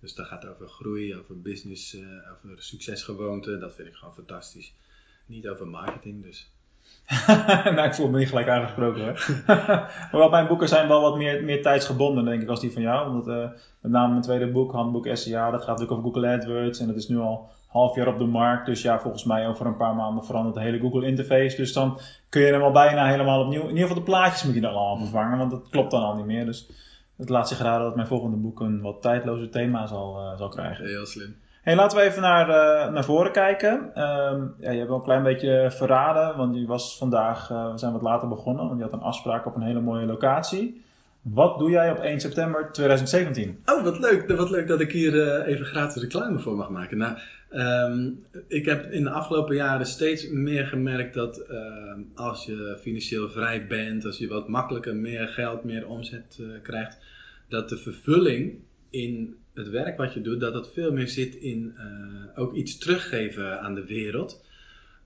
Dus 0.00 0.14
dat 0.14 0.26
gaat 0.26 0.46
over 0.46 0.68
groei, 0.68 1.16
over 1.16 1.40
business, 1.40 1.94
uh, 1.94 2.02
over 2.32 2.62
succesgewoonten. 2.62 3.60
Dat 3.60 3.74
vind 3.74 3.88
ik 3.88 3.94
gewoon 3.94 4.14
fantastisch. 4.14 4.72
Niet 5.26 5.48
over 5.48 5.68
marketing, 5.68 6.22
dus 6.22 6.50
nou, 7.74 7.82
ik 7.82 7.94
voel 7.94 8.08
me 8.08 8.18
niet 8.18 8.28
gelijk 8.28 8.48
aangesproken 8.48 9.16
maar 10.12 10.30
mijn 10.30 10.46
boeken 10.46 10.68
zijn 10.68 10.88
wel 10.88 11.00
wat 11.00 11.16
meer, 11.16 11.44
meer 11.44 11.62
tijdsgebonden, 11.62 12.24
denk 12.24 12.42
ik, 12.42 12.48
als 12.48 12.60
die 12.60 12.72
van 12.72 12.82
jou. 12.82 13.08
Omdat 13.08 13.28
uh, 13.28 13.50
met 13.80 13.92
name 13.92 14.08
mijn 14.08 14.22
tweede 14.22 14.46
boek, 14.46 14.72
Handboek 14.72 15.08
SEA, 15.12 15.50
dat 15.50 15.60
gaat 15.60 15.78
natuurlijk 15.78 15.98
over 15.98 16.04
Google 16.04 16.28
AdWords. 16.28 16.80
En 16.80 16.86
dat 16.86 16.96
is 16.96 17.08
nu 17.08 17.18
al 17.18 17.48
half 17.66 17.94
jaar 17.96 18.06
op 18.06 18.18
de 18.18 18.24
markt. 18.24 18.66
Dus 18.66 18.82
ja, 18.82 19.00
volgens 19.00 19.24
mij 19.24 19.48
over 19.48 19.66
een 19.66 19.76
paar 19.76 19.94
maanden 19.94 20.24
verandert 20.24 20.54
de 20.54 20.60
hele 20.60 20.78
Google 20.78 21.06
interface. 21.06 21.56
Dus 21.56 21.72
dan 21.72 22.00
kun 22.28 22.42
je 22.42 22.52
hem 22.52 22.62
al 22.62 22.72
bijna 22.72 23.06
helemaal 23.06 23.44
opnieuw. 23.44 23.62
In 23.62 23.68
ieder 23.68 23.82
geval 23.82 24.04
de 24.04 24.10
plaatjes 24.10 24.44
moet 24.44 24.54
je 24.54 24.60
dan 24.60 24.74
al 24.74 24.98
vervangen, 24.98 25.38
want 25.38 25.50
dat 25.50 25.68
klopt 25.70 25.90
dan 25.90 26.02
al 26.02 26.14
niet 26.14 26.26
meer. 26.26 26.46
Dus 26.46 26.70
het 27.16 27.28
laat 27.28 27.48
zich 27.48 27.58
raden 27.58 27.84
dat 27.86 27.94
mijn 27.94 28.06
volgende 28.06 28.36
boek 28.36 28.60
een 28.60 28.80
wat 28.80 29.02
tijdloze 29.02 29.48
thema 29.48 29.86
zal, 29.86 30.20
uh, 30.20 30.38
zal 30.38 30.48
krijgen. 30.48 30.86
Heel 30.86 31.06
slim. 31.06 31.36
Hey, 31.62 31.76
laten 31.76 31.98
we 31.98 32.04
even 32.04 32.22
naar, 32.22 32.48
uh, 32.48 32.92
naar 32.92 33.04
voren 33.04 33.32
kijken. 33.32 33.72
Um, 33.72 34.54
ja, 34.60 34.70
je 34.70 34.76
hebt 34.76 34.88
wel 34.88 34.96
een 34.96 35.02
klein 35.02 35.22
beetje 35.22 35.70
verraden, 35.70 36.36
want 36.36 36.56
je 36.56 36.66
was 36.66 36.98
vandaag, 36.98 37.50
uh, 37.50 37.72
we 37.72 37.78
zijn 37.78 37.92
wat 37.92 38.02
later 38.02 38.28
begonnen, 38.28 38.66
want 38.66 38.78
je 38.78 38.84
had 38.84 38.92
een 38.92 39.00
afspraak 39.00 39.46
op 39.46 39.54
een 39.54 39.62
hele 39.62 39.80
mooie 39.80 40.06
locatie. 40.06 40.82
Wat 41.22 41.58
doe 41.58 41.70
jij 41.70 41.90
op 41.90 41.98
1 41.98 42.20
september 42.20 42.72
2017? 42.72 43.62
Oh, 43.64 43.84
wat 43.84 43.98
leuk, 43.98 44.36
wat 44.36 44.50
leuk 44.50 44.68
dat 44.68 44.80
ik 44.80 44.92
hier 44.92 45.14
uh, 45.14 45.46
even 45.46 45.66
gratis 45.66 46.02
reclame 46.02 46.38
voor 46.38 46.56
mag 46.56 46.70
maken. 46.70 46.98
Nou, 46.98 47.18
um, 47.92 48.24
ik 48.48 48.64
heb 48.64 48.90
in 48.90 49.04
de 49.04 49.10
afgelopen 49.10 49.54
jaren 49.54 49.86
steeds 49.86 50.28
meer 50.28 50.66
gemerkt 50.66 51.14
dat 51.14 51.42
als 52.14 52.44
je 52.44 52.78
financieel 52.80 53.28
vrij 53.28 53.66
bent, 53.66 54.04
als 54.04 54.18
je 54.18 54.28
wat 54.28 54.48
makkelijker 54.48 54.96
meer 54.96 55.28
geld, 55.28 55.64
meer 55.64 55.88
omzet 55.88 56.42
krijgt, 56.62 56.98
dat 57.48 57.68
de 57.68 57.76
vervulling 57.76 58.58
in 58.90 59.36
het 59.58 59.68
werk 59.68 59.96
wat 59.96 60.14
je 60.14 60.20
doet, 60.20 60.40
dat 60.40 60.54
het 60.54 60.72
veel 60.72 60.92
meer 60.92 61.08
zit 61.08 61.34
in 61.34 61.74
uh, 61.76 61.84
ook 62.34 62.54
iets 62.54 62.78
teruggeven 62.78 63.60
aan 63.60 63.74
de 63.74 63.84
wereld. 63.84 64.44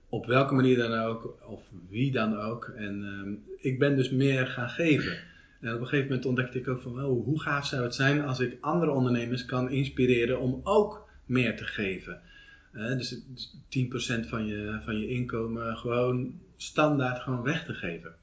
Op 0.09 0.25
welke 0.25 0.53
manier 0.53 0.77
dan 0.77 0.93
ook, 0.93 1.37
of 1.47 1.61
wie 1.89 2.11
dan 2.11 2.37
ook. 2.39 2.65
En 2.75 3.01
uh, 3.01 3.55
ik 3.71 3.79
ben 3.79 3.95
dus 3.95 4.09
meer 4.09 4.47
gaan 4.47 4.69
geven. 4.69 5.17
En 5.61 5.73
op 5.73 5.79
een 5.79 5.87
gegeven 5.87 6.07
moment 6.07 6.25
ontdekte 6.25 6.59
ik 6.59 6.67
ook 6.67 6.81
van, 6.81 6.99
hoe 6.99 7.41
gaaf 7.41 7.65
zou 7.65 7.83
het 7.83 7.95
zijn 7.95 8.21
als 8.21 8.39
ik 8.39 8.57
andere 8.59 8.91
ondernemers 8.91 9.45
kan 9.45 9.69
inspireren 9.69 10.39
om 10.39 10.61
ook 10.63 11.09
meer 11.25 11.57
te 11.57 11.65
geven. 11.65 12.21
Uh, 12.73 12.97
dus 12.97 13.21
10% 14.25 14.27
van 14.27 14.45
je, 14.45 14.79
van 14.83 14.99
je 14.99 15.07
inkomen 15.07 15.77
gewoon 15.77 16.39
standaard 16.57 17.19
gewoon 17.19 17.43
weg 17.43 17.65
te 17.65 17.73
geven. 17.73 18.15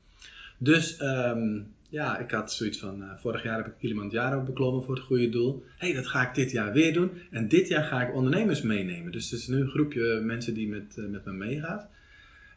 Dus 0.63 1.01
um, 1.01 1.75
ja, 1.89 2.19
ik 2.19 2.31
had 2.31 2.53
zoiets 2.53 2.79
van, 2.79 3.03
eh, 3.03 3.09
vorig 3.21 3.43
jaar 3.43 3.57
heb 3.57 3.67
ik 3.67 3.73
Kilimanjaro 3.79 4.43
beklommen 4.43 4.85
voor 4.85 4.95
het 4.95 5.05
goede 5.05 5.29
doel. 5.29 5.65
Hé, 5.77 5.87
hey, 5.87 5.97
dat 5.97 6.07
ga 6.07 6.29
ik 6.29 6.35
dit 6.35 6.51
jaar 6.51 6.73
weer 6.73 6.93
doen. 6.93 7.11
En 7.31 7.49
dit 7.49 7.69
jaar 7.69 7.85
ga 7.85 8.03
ik 8.03 8.15
ondernemers 8.15 8.63
meenemen. 8.63 9.13
Dus 9.13 9.33
er 9.33 9.39
is 9.39 9.47
nu 9.47 9.61
een 9.61 9.69
groepje 9.69 10.21
mensen 10.21 10.55
die 10.55 10.69
met, 10.69 10.95
eh, 10.97 11.05
met 11.05 11.25
me 11.25 11.33
meegaat. 11.33 11.89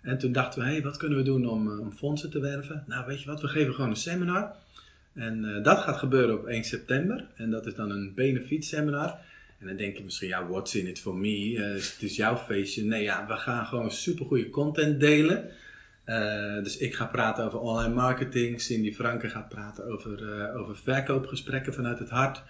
En 0.02 0.18
toen 0.18 0.32
dachten 0.32 0.60
we, 0.60 0.66
hé, 0.66 0.74
hey, 0.74 0.84
wat 0.84 0.98
kunnen 0.98 1.18
we 1.18 1.24
doen 1.24 1.46
om, 1.46 1.72
eh, 1.72 1.80
om 1.80 1.92
fondsen 1.92 2.30
te 2.30 2.40
werven? 2.40 2.84
Nou, 2.88 3.06
weet 3.06 3.22
je 3.22 3.30
wat, 3.30 3.42
we 3.42 3.48
geven 3.48 3.74
gewoon 3.74 3.90
een 3.90 3.96
seminar. 3.96 4.56
En 5.14 5.64
dat 5.64 5.80
gaat 5.80 5.98
gebeuren 5.98 6.38
op 6.38 6.48
1 6.48 6.64
september. 6.64 7.28
En 7.36 7.52
dat 7.52 7.66
is 7.66 7.76
dan 7.76 7.90
een 7.90 8.14
benefiet 8.14 8.66
seminar. 8.66 9.20
En 9.60 9.68
dan 9.68 9.76
denk 9.76 9.98
je 9.98 10.04
misschien, 10.04 10.28
ja, 10.28 10.48
what's 10.48 10.76
in 10.76 10.88
it 10.88 11.00
for 11.00 11.16
me? 11.16 11.60
het 11.60 11.98
is 12.00 12.16
jouw 12.16 12.38
feestje. 12.38 12.84
Nee, 12.84 13.04
ja, 13.04 13.28
we 13.28 13.36
gaan 13.36 13.66
gewoon 13.66 13.92
supergoeie 13.92 14.50
content 14.50 15.00
delen. 15.00 15.50
Uh, 16.06 16.64
dus 16.64 16.78
ik 16.78 16.96
ga 16.96 17.06
praten 17.06 17.46
over 17.46 17.60
online 17.60 17.94
marketing. 17.94 18.62
Cindy 18.62 18.94
Franke 18.94 19.30
gaat 19.30 19.50
praten 19.50 19.86
over, 19.86 20.22
uh, 20.22 20.60
over 20.60 20.78
verkoopgesprekken 20.78 21.74
vanuit 21.74 22.00
het 22.00 22.10
hart. 22.10 22.44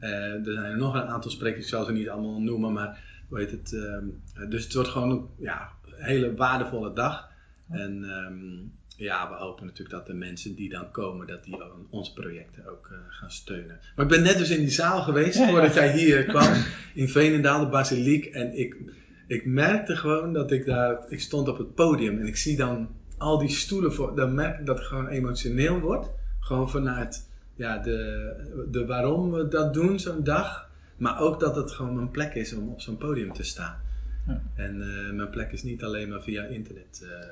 Uh, 0.00 0.46
er 0.46 0.52
zijn 0.52 0.78
nog 0.78 0.94
een 0.94 1.08
aantal 1.08 1.30
sprekers, 1.30 1.62
ik 1.62 1.68
zal 1.68 1.84
ze 1.84 1.92
niet 1.92 2.08
allemaal 2.08 2.40
noemen, 2.40 2.72
maar 2.72 3.02
hoe 3.28 3.38
heet 3.38 3.50
het? 3.50 3.72
Ehm, 3.72 4.48
dus 4.48 4.64
het 4.64 4.74
wordt 4.74 4.88
gewoon 4.88 5.10
een 5.10 5.26
ja, 5.38 5.70
hele 5.96 6.34
waardevolle 6.34 6.92
dag. 6.92 7.28
En 7.68 8.04
um, 8.04 8.72
ja, 8.96 9.28
we 9.28 9.34
hopen 9.34 9.64
natuurlijk 9.64 9.96
dat 9.96 10.06
de 10.06 10.14
mensen 10.14 10.54
die 10.54 10.68
dan 10.68 10.90
komen, 10.90 11.26
dat 11.26 11.44
die 11.44 11.56
onze 11.90 12.12
projecten 12.12 12.66
ook 12.66 12.90
gaan 13.08 13.30
steunen. 13.30 13.78
Maar 13.96 14.04
ik 14.04 14.10
ben 14.10 14.22
net 14.22 14.38
dus 14.38 14.50
in 14.50 14.60
die 14.60 14.70
zaal 14.70 15.02
geweest, 15.02 15.38
ja, 15.38 15.48
voordat 15.48 15.74
jij 15.74 15.92
hier 15.98 16.24
kwam, 16.24 16.52
in 16.94 17.08
Veenendaal, 17.08 17.60
de 17.60 17.70
basiliek. 17.70 18.24
En 18.24 18.58
ik, 18.58 18.76
ik 19.26 19.46
merkte 19.46 19.96
gewoon 19.96 20.32
dat 20.32 20.50
ik 20.50 20.66
daar, 20.66 21.04
ik 21.08 21.20
stond 21.20 21.48
op 21.48 21.58
het 21.58 21.74
podium 21.74 22.18
en 22.18 22.26
ik 22.26 22.36
zie 22.36 22.56
dan 22.56 22.88
al 23.20 23.38
die 23.38 23.48
stoelen, 23.48 23.92
voor, 23.92 24.16
dan 24.16 24.34
merk 24.34 24.58
ik 24.58 24.66
dat 24.66 24.78
het 24.78 24.86
gewoon 24.86 25.08
emotioneel 25.08 25.80
wordt. 25.80 26.10
Gewoon 26.40 26.70
vanuit 26.70 27.28
ja, 27.54 27.78
de, 27.78 28.32
de 28.70 28.86
waarom 28.86 29.30
we 29.30 29.48
dat 29.48 29.74
doen 29.74 29.98
zo'n 29.98 30.24
dag. 30.24 30.68
Maar 30.96 31.20
ook 31.20 31.40
dat 31.40 31.56
het 31.56 31.72
gewoon 31.72 31.94
mijn 31.94 32.10
plek 32.10 32.34
is 32.34 32.54
om 32.54 32.68
op 32.68 32.80
zo'n 32.80 32.96
podium 32.96 33.32
te 33.32 33.42
staan. 33.42 33.76
Ja. 34.26 34.40
En 34.54 34.76
uh, 34.76 35.12
mijn 35.12 35.30
plek 35.30 35.52
is 35.52 35.62
niet 35.62 35.84
alleen 35.84 36.08
maar 36.08 36.22
via 36.22 36.42
internet. 36.42 37.00
Uh, 37.02 37.26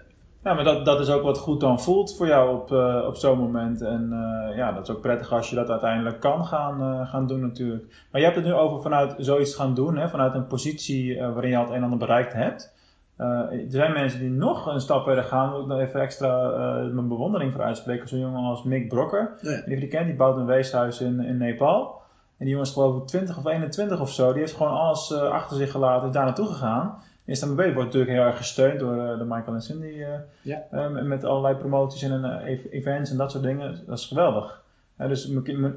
ja, 0.45 0.54
maar 0.54 0.64
dat, 0.64 0.85
dat 0.85 1.00
is 1.00 1.11
ook 1.11 1.23
wat 1.23 1.38
goed 1.38 1.61
dan 1.61 1.80
voelt 1.80 2.16
voor 2.16 2.26
jou 2.26 2.57
op, 2.57 2.73
uh, 2.73 3.04
op 3.07 3.16
zo'n 3.16 3.38
moment. 3.38 3.80
En 3.80 4.09
ja, 4.57 4.73
dat 4.73 4.88
is 4.88 4.95
ook 4.95 5.00
prettig 5.00 5.33
als 5.33 5.50
je 5.50 5.57
dat 5.57 5.71
uiteindelijk 5.71 6.21
kan 6.21 6.45
gaan, 6.45 7.07
gaan 7.07 7.26
doen 7.26 7.40
natuurlijk. 7.40 7.85
Maar 8.11 8.21
je 8.21 8.26
hebt 8.26 8.38
het 8.38 8.47
nu 8.47 8.52
over 8.52 8.83
vanuit 8.83 9.14
zoiets 9.18 9.54
gaan 9.54 9.75
doen, 9.75 9.97
hè, 9.97 10.09
vanuit 10.09 10.35
een 10.35 10.47
positie 10.47 11.21
waarin 11.21 11.50
je 11.50 11.57
al 11.57 11.62
het 11.62 11.71
een 11.71 11.76
en 11.76 11.83
ander 11.83 11.99
bereikt 11.99 12.33
hebt. 12.33 12.76
Uh, 13.18 13.26
er 13.50 13.64
zijn 13.68 13.92
mensen 13.92 14.20
die 14.20 14.30
nog 14.30 14.66
een 14.66 14.80
stap 14.80 15.04
verder 15.04 15.25
gaan, 15.25 15.50
moet 15.50 15.60
ik 15.60 15.66
nog 15.66 15.80
even 15.80 16.00
extra 16.00 16.50
uh, 16.50 16.92
mijn 16.92 17.08
bewondering 17.08 17.52
voor 17.52 17.62
uitspreken. 17.62 18.08
Zo'n 18.08 18.18
jongen 18.18 18.44
als 18.44 18.62
Mick 18.62 18.88
Brokker, 18.88 19.30
ja. 19.40 19.62
die 19.66 19.78
die 19.78 19.88
kent, 19.88 20.06
die 20.06 20.14
bouwt 20.14 20.37
een 20.37 20.46
weeshuis 20.46 21.00
in, 21.00 21.20
in 21.20 21.37
Nepal. 21.37 22.00
En 22.37 22.44
die 22.44 22.48
jongen 22.48 22.66
is 22.66 22.72
geloof 22.72 23.02
ik 23.02 23.06
20 23.06 23.38
of 23.38 23.46
21 23.46 24.00
of 24.00 24.12
zo, 24.12 24.32
die 24.32 24.40
heeft 24.40 24.56
gewoon 24.56 24.72
alles 24.72 25.10
uh, 25.10 25.22
achter 25.22 25.56
zich 25.56 25.70
gelaten, 25.70 26.08
is 26.08 26.14
daar 26.14 26.25
naartoe 26.25 26.46
gegaan. 26.46 27.02
Is 27.25 27.40
dan 27.40 27.54
mee 27.54 27.72
wordt 27.72 27.84
natuurlijk 27.84 28.12
heel 28.12 28.22
erg 28.22 28.37
gesteund 28.37 28.78
door 28.78 29.18
de 29.18 29.25
Michael 29.25 29.54
en 29.54 29.62
Cindy 29.62 30.04
ja. 30.42 30.88
met 30.88 31.25
allerlei 31.25 31.54
promoties 31.54 32.02
en 32.02 32.42
events 32.70 33.10
en 33.10 33.16
dat 33.16 33.30
soort 33.30 33.42
dingen. 33.42 33.80
Dat 33.87 33.98
is 33.98 34.06
geweldig. 34.06 34.62
dus, 34.96 35.30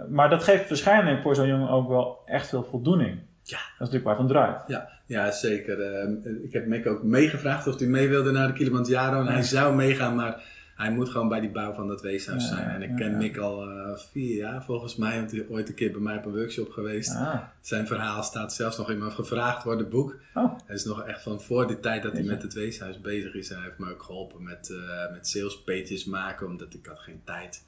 maar 0.09 0.29
dat 0.29 0.43
geeft 0.43 0.69
waarschijnlijk 0.69 1.21
voor 1.21 1.35
zo'n 1.35 1.47
jongen 1.47 1.69
ook 1.69 1.87
wel 1.87 2.19
echt 2.25 2.47
veel 2.47 2.63
voldoening. 2.63 3.19
Ja. 3.43 3.57
Dat 3.57 3.87
is 3.87 3.93
natuurlijk 3.93 4.03
waar 4.03 4.13
het 4.13 4.23
om 4.23 4.27
draait. 4.27 4.63
Ja, 4.67 4.89
ja 5.11 5.31
zeker. 5.31 6.03
Uh, 6.03 6.43
ik 6.43 6.53
heb 6.53 6.65
Mick 6.65 6.87
ook 6.87 7.03
meegevraagd 7.03 7.67
of 7.67 7.79
hij 7.79 7.87
mee 7.87 8.07
wilde 8.07 8.31
naar 8.31 8.47
de 8.47 8.53
Kilimanjaro. 8.53 9.19
En 9.19 9.33
hij 9.33 9.43
zou 9.43 9.75
meegaan, 9.75 10.15
maar 10.15 10.43
hij 10.75 10.91
moet 10.91 11.09
gewoon 11.09 11.27
bij 11.27 11.39
die 11.39 11.49
bouw 11.49 11.73
van 11.73 11.87
dat 11.87 12.01
weeshuis 12.01 12.47
zijn. 12.47 12.69
en 12.69 12.81
ik 12.81 12.95
ken 12.95 13.17
Mick 13.17 13.37
al 13.37 13.69
uh, 13.69 13.97
vier 13.97 14.35
jaar 14.35 14.63
volgens 14.63 14.95
mij, 14.95 15.17
want 15.19 15.31
hij 15.31 15.39
is 15.39 15.47
ooit 15.47 15.69
een 15.69 15.75
keer 15.75 15.91
bij 15.91 16.01
mij 16.01 16.17
op 16.17 16.25
een 16.25 16.35
workshop 16.35 16.69
geweest. 16.69 17.15
Ah. 17.15 17.41
Zijn 17.61 17.87
verhaal 17.87 18.23
staat 18.23 18.53
zelfs 18.53 18.77
nog 18.77 18.89
in 18.89 18.97
mijn 18.97 19.11
gevraagd 19.11 19.63
worden 19.63 19.89
boek. 19.89 20.15
Oh. 20.33 20.57
Hij 20.65 20.75
is 20.75 20.85
nog 20.85 21.03
echt 21.03 21.21
van 21.21 21.41
voor 21.41 21.67
die 21.67 21.79
tijd 21.79 22.03
dat 22.03 22.11
hij 22.11 22.23
met 22.23 22.41
het 22.41 22.53
weeshuis 22.53 23.01
bezig 23.01 23.33
is. 23.33 23.49
Hij 23.49 23.61
heeft 23.63 23.77
me 23.77 23.91
ook 23.91 24.03
geholpen 24.03 24.43
met, 24.43 24.69
uh, 24.71 25.11
met 25.11 25.27
sales 25.27 25.61
pages 25.61 26.05
maken, 26.05 26.47
omdat 26.47 26.73
ik 26.73 26.85
had 26.85 26.99
geen 26.99 27.21
tijd. 27.23 27.63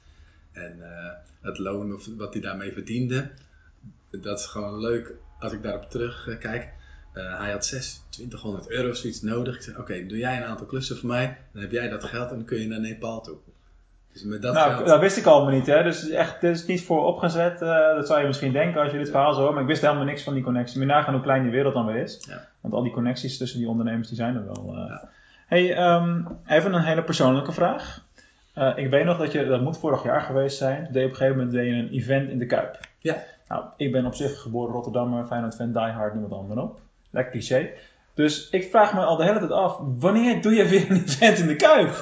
En 0.52 0.76
uh, 0.78 0.86
het 1.40 1.58
loon 1.58 1.94
of 1.94 2.08
wat 2.16 2.32
hij 2.32 2.42
daarmee 2.42 2.72
verdiende, 2.72 3.30
dat 4.10 4.38
is 4.38 4.46
gewoon 4.46 4.80
leuk 4.80 5.14
als 5.38 5.52
ik 5.52 5.62
daarop 5.62 5.90
terugkijk, 5.90 6.72
uh, 7.14 7.38
hij 7.38 7.50
had 7.50 7.62
2600 7.62 8.70
euro 8.70 8.88
of 8.88 8.96
zoiets 8.96 9.22
nodig. 9.22 9.54
Ik 9.54 9.62
zei, 9.62 9.76
oké, 9.76 10.06
doe 10.06 10.18
jij 10.18 10.36
een 10.36 10.44
aantal 10.44 10.66
klussen 10.66 10.96
voor 10.96 11.08
mij, 11.08 11.36
dan 11.52 11.62
heb 11.62 11.70
jij 11.70 11.88
dat 11.88 12.04
geld 12.04 12.30
en 12.30 12.36
dan 12.36 12.44
kun 12.44 12.60
je 12.60 12.68
naar 12.68 12.80
Nepal 12.80 13.20
toe. 13.20 13.36
Dus 14.12 14.22
met 14.22 14.42
dat 14.42 14.54
nou, 14.54 14.74
geld... 14.74 14.86
dat 14.86 15.00
wist 15.00 15.16
ik 15.16 15.26
allemaal 15.26 15.52
niet, 15.52 15.66
hè. 15.66 15.82
Dus 15.82 16.10
echt, 16.10 16.40
dit 16.40 16.56
is 16.56 16.66
niet 16.66 16.84
voor 16.84 17.06
opgezet. 17.06 17.62
Uh, 17.62 17.94
dat 17.94 18.06
zou 18.06 18.20
je 18.20 18.26
misschien 18.26 18.52
denken 18.52 18.82
als 18.82 18.92
je 18.92 18.98
dit 18.98 19.10
verhaal 19.10 19.34
zo 19.34 19.40
hoort. 19.40 19.52
Maar 19.52 19.62
ik 19.62 19.68
wist 19.68 19.82
helemaal 19.82 20.04
niks 20.04 20.22
van 20.22 20.34
die 20.34 20.42
connectie. 20.42 20.78
Maar 20.78 20.86
nagaan 20.86 21.14
hoe 21.14 21.22
klein 21.22 21.42
die 21.42 21.50
wereld 21.50 21.74
dan 21.74 21.86
weer 21.86 22.02
is. 22.02 22.24
Ja. 22.28 22.48
Want 22.60 22.74
al 22.74 22.82
die 22.82 22.92
connecties 22.92 23.38
tussen 23.38 23.58
die 23.58 23.68
ondernemers, 23.68 24.08
die 24.08 24.16
zijn 24.16 24.36
er 24.36 24.44
wel. 24.44 24.74
Uh. 24.76 24.88
Ja. 24.88 25.08
Hey, 25.46 25.94
um, 25.94 26.26
even 26.46 26.72
een 26.72 26.82
hele 26.82 27.02
persoonlijke 27.02 27.52
vraag. 27.52 28.02
Ik 28.76 28.90
weet 28.90 29.04
nog 29.04 29.18
dat 29.18 29.32
je, 29.32 29.46
dat 29.46 29.60
moet 29.60 29.78
vorig 29.78 30.04
jaar 30.04 30.20
geweest 30.20 30.56
zijn, 30.56 30.86
op 30.86 30.94
een 30.94 31.02
gegeven 31.02 31.36
moment 31.36 31.52
deed 31.52 31.66
je 31.66 31.72
een 31.72 31.90
event 31.90 32.30
in 32.30 32.38
de 32.38 32.46
Kuip. 32.46 32.78
Ja. 32.98 33.22
Nou, 33.48 33.64
ik 33.76 33.92
ben 33.92 34.06
op 34.06 34.14
zich 34.14 34.40
geboren 34.40 34.72
Rotterdammer, 34.72 35.26
Feyenoord 35.26 35.54
fan, 35.54 35.72
Die 35.72 35.82
Hard, 35.82 36.14
noem 36.14 36.22
het 36.22 36.32
allemaal 36.32 36.64
op. 36.64 36.80
Lekker 37.14 37.32
cliché. 37.32 37.70
Dus 38.14 38.48
ik 38.50 38.70
vraag 38.70 38.94
me 38.94 39.00
al 39.00 39.16
de 39.16 39.24
hele 39.24 39.38
tijd 39.38 39.50
af, 39.50 39.78
wanneer 39.98 40.42
doe 40.42 40.54
je 40.54 40.68
weer 40.68 40.86
een 40.90 41.04
event 41.04 41.38
in 41.38 41.46
de 41.46 41.56
Kuip? 41.56 42.00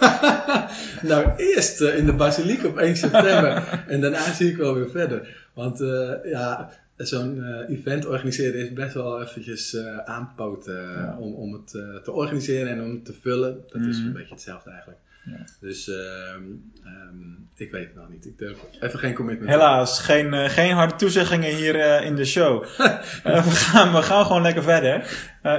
nou, 1.11 1.33
eerst 1.37 1.81
uh, 1.81 1.99
in 1.99 2.07
de 2.07 2.13
Basiliek 2.13 2.65
op 2.65 2.79
1 2.79 2.97
september. 2.97 3.63
en 3.89 4.01
daarna 4.01 4.33
zie 4.33 4.51
ik 4.51 4.57
wel 4.57 4.75
weer 4.75 4.91
verder. 4.91 5.49
Want 5.55 5.81
uh, 5.81 6.13
ja, 6.25 6.71
zo'n 6.97 7.37
uh, 7.37 7.79
event 7.79 8.07
organiseren 8.07 8.61
is 8.61 8.73
best 8.73 8.95
wel 8.95 9.23
eventjes 9.23 9.77
aanpoten 10.05 10.83
ja. 10.83 11.17
om, 11.19 11.35
om 11.35 11.53
het 11.53 11.71
te 12.05 12.13
organiseren 12.13 12.69
en 12.69 12.83
om 12.83 12.91
het 12.91 13.05
te 13.05 13.15
vullen. 13.21 13.65
Dat 13.69 13.81
mm. 13.81 13.89
is 13.89 13.99
een 13.99 14.13
beetje 14.13 14.35
hetzelfde 14.35 14.71
eigenlijk. 14.71 15.01
Ja. 15.25 15.45
Dus 15.61 15.89
um, 15.89 16.73
um, 16.85 17.49
ik 17.57 17.71
weet 17.71 17.87
het 17.87 17.95
nog 17.95 18.09
niet. 18.09 18.27
Ik 18.27 18.39
durf 18.39 18.59
even 18.81 18.99
geen 18.99 19.15
commitment. 19.15 19.51
Helaas, 19.51 20.01
geen, 20.01 20.35
uh, 20.35 20.49
geen 20.49 20.75
harde 20.75 20.95
toezeggingen 20.95 21.55
hier 21.55 21.77
uh, 21.77 22.07
in 22.07 22.17
de 22.17 22.25
show. 22.25 22.65
uh, 22.65 23.45
we, 23.45 23.51
gaan, 23.51 23.93
we 23.93 24.03
gaan 24.03 24.27
gewoon 24.27 24.43
lekker 24.43 24.63
verder. 24.63 24.95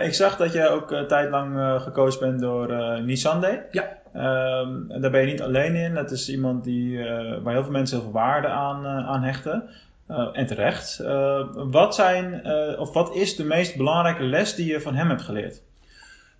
ik 0.01 0.13
zag 0.13 0.37
dat 0.37 0.53
je 0.53 0.67
ook 0.67 0.91
een 0.91 1.07
tijd 1.07 1.29
lang 1.29 1.81
gekozen 1.81 2.19
bent 2.19 2.39
door 2.39 3.01
Nisande. 3.01 3.65
Ja. 3.71 4.01
Um, 4.61 5.01
daar 5.01 5.11
ben 5.11 5.21
je 5.21 5.31
niet 5.31 5.41
alleen 5.41 5.75
in. 5.75 5.93
Dat 5.93 6.11
is 6.11 6.29
iemand 6.29 6.63
die, 6.63 6.97
waar 7.43 7.53
heel 7.53 7.63
veel 7.63 7.71
mensen 7.71 7.97
heel 7.97 8.05
veel 8.05 8.21
waarde 8.21 8.47
aan, 8.47 8.85
aan 8.85 9.23
hechten. 9.23 9.69
en 10.33 10.45
terecht. 10.45 10.97
wat, 11.53 11.95
zijn, 11.95 12.47
of 12.77 12.93
wat 12.93 13.15
is 13.15 13.35
de 13.35 13.45
meest 13.45 13.77
belangrijke 13.77 14.23
les 14.23 14.55
die 14.55 14.71
je 14.71 14.81
van 14.81 14.95
hem 14.95 15.09
hebt 15.09 15.21
geleerd? 15.21 15.61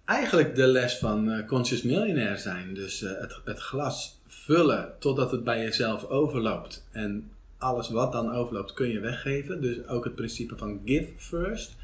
Eigenlijk 0.05 0.55
de 0.55 0.67
les 0.67 0.97
van 0.97 1.29
uh, 1.29 1.47
conscious 1.47 1.81
millionaire 1.81 2.37
zijn. 2.37 2.73
Dus 2.73 3.01
uh, 3.01 3.11
het, 3.19 3.41
het, 3.45 3.59
glas 3.59 4.21
vullen 4.27 4.93
totdat 4.99 5.31
het 5.31 5.43
bij 5.43 5.61
jezelf 5.61 6.05
overloopt. 6.05 6.87
En 6.91 7.31
alles 7.57 7.89
wat 7.89 8.11
dan 8.11 8.31
overloopt 8.31 8.73
kun 8.73 8.89
je 8.89 8.99
weggeven. 8.99 9.61
Dus 9.61 9.87
ook 9.87 10.03
het 10.03 10.15
principe 10.15 10.57
van 10.57 10.81
give 10.85 11.07
first. 11.17 11.75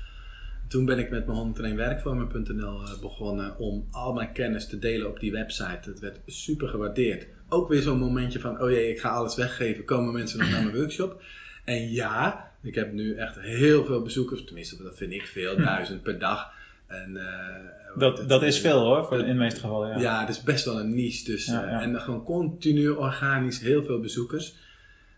Toen 0.67 0.85
ben 0.85 0.99
ik 0.99 1.09
met 1.09 1.25
mijn 1.25 1.37
101 1.37 1.75
werkvormen.nl 1.75 2.81
uh, 2.81 2.99
begonnen 3.01 3.57
om 3.57 3.87
al 3.91 4.13
mijn 4.13 4.31
kennis 4.31 4.67
te 4.67 4.79
delen 4.79 5.07
op 5.07 5.19
die 5.19 5.31
website. 5.31 5.89
Het 5.89 5.99
werd 5.99 6.19
super 6.25 6.67
gewaardeerd. 6.67 7.27
Ook 7.49 7.69
weer 7.69 7.81
zo'n 7.81 7.99
momentje 7.99 8.39
van, 8.39 8.61
oh 8.61 8.69
jee, 8.69 8.89
ik 8.89 8.99
ga 8.99 9.09
alles 9.09 9.35
weggeven. 9.35 9.85
Komen 9.85 10.13
mensen 10.13 10.39
nog 10.39 10.49
naar 10.49 10.63
mijn 10.63 10.75
workshop? 10.81 11.21
En 11.65 11.91
ja, 11.91 12.51
ik 12.61 12.75
heb 12.75 12.93
nu 12.93 13.15
echt 13.15 13.39
heel 13.39 13.85
veel 13.85 14.01
bezoekers. 14.01 14.43
Tenminste, 14.43 14.83
dat 14.83 14.97
vind 14.97 15.13
ik 15.13 15.25
veel. 15.25 15.57
Duizend 15.57 16.03
per 16.03 16.19
dag. 16.19 16.57
En, 16.89 17.11
uh, 17.11 17.99
dat, 17.99 18.29
dat 18.29 18.43
is 18.43 18.59
veel 18.59 18.79
hoor, 18.79 19.05
voor 19.05 19.19
in 19.19 19.25
de 19.25 19.33
meeste 19.33 19.59
gevallen. 19.59 19.89
Ja, 19.89 19.99
ja 19.99 20.19
het 20.19 20.29
is 20.29 20.43
best 20.43 20.65
wel 20.65 20.79
een 20.79 20.93
niche. 20.93 21.31
Dus, 21.31 21.45
ja, 21.45 21.65
uh, 21.65 21.83
En 21.83 22.01
gewoon 22.01 22.23
continu 22.23 22.89
organisch 22.89 23.59
heel 23.59 23.83
veel 23.83 23.99
bezoekers. 23.99 24.55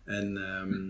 En 0.03 0.37
um, 0.37 0.89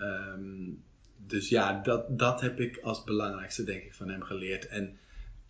um, 0.00 0.82
dus 1.32 1.48
ja, 1.48 1.80
dat, 1.82 2.18
dat 2.18 2.40
heb 2.40 2.60
ik 2.60 2.78
als 2.82 3.04
belangrijkste 3.04 3.64
denk 3.64 3.82
ik 3.82 3.94
van 3.94 4.08
hem 4.08 4.22
geleerd. 4.22 4.68
En 4.68 4.98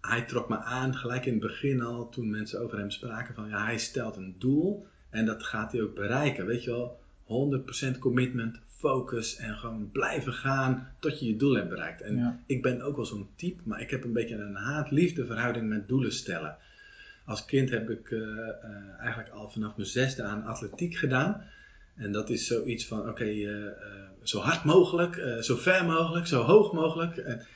hij 0.01 0.23
trok 0.23 0.49
me 0.49 0.57
aan 0.57 0.97
gelijk 0.97 1.27
in 1.27 1.33
het 1.33 1.43
begin 1.43 1.83
al, 1.83 2.09
toen 2.09 2.31
mensen 2.31 2.61
over 2.61 2.79
hem 2.79 2.91
spraken 2.91 3.35
van 3.35 3.49
ja, 3.49 3.65
hij 3.65 3.79
stelt 3.79 4.17
een 4.17 4.35
doel 4.39 4.87
en 5.11 5.27
dat 5.27 5.43
gaat 5.43 5.73
hij 5.73 5.83
ook 5.83 5.95
bereiken. 5.95 6.47
Weet 6.47 6.65
je 6.65 6.71
wel, 6.71 7.01
100% 7.95 7.99
commitment, 7.99 8.61
focus 8.83 9.37
en 9.37 9.55
gewoon 9.55 9.91
blijven 9.91 10.33
gaan 10.33 10.89
tot 10.99 11.21
je 11.21 11.27
je 11.27 11.37
doel 11.37 11.55
hebt 11.55 11.69
bereikt. 11.69 12.03
En 12.03 12.43
ik 12.47 12.62
ben 12.62 12.83
ook 12.83 12.97
wel 12.97 13.05
zo'n 13.05 13.29
type, 13.37 13.62
maar 13.65 13.81
ik 13.81 13.91
heb 13.91 14.05
een 14.05 14.12
beetje 14.12 14.37
een 14.37 14.55
haat-liefde 14.55 15.27
verhouding 15.27 15.69
met 15.69 15.89
doelen 15.89 16.12
stellen. 16.12 16.57
Als 17.25 17.45
kind 17.45 17.71
heb 17.71 17.91
ik 17.91 18.11
uh, 18.11 18.21
uh, 18.21 18.47
eigenlijk 18.99 19.31
al 19.31 19.51
vanaf 19.51 19.77
mijn 19.77 19.89
zesde 19.89 20.23
aan 20.23 20.45
atletiek 20.45 20.95
gedaan. 20.97 21.43
En 21.97 22.12
dat 22.12 22.31
is 22.31 22.47
zoiets 22.47 22.87
van, 22.87 23.09
oké, 23.09 23.25
uh, 23.25 23.67
zo 24.23 24.41
hard 24.41 24.65
mogelijk, 24.65 25.37
zo 25.41 25.57
ver 25.57 25.85
mogelijk, 25.85 26.27
zo 26.27 26.43
hoog 26.43 26.73
mogelijk. 26.73 27.17
En, 27.17 27.47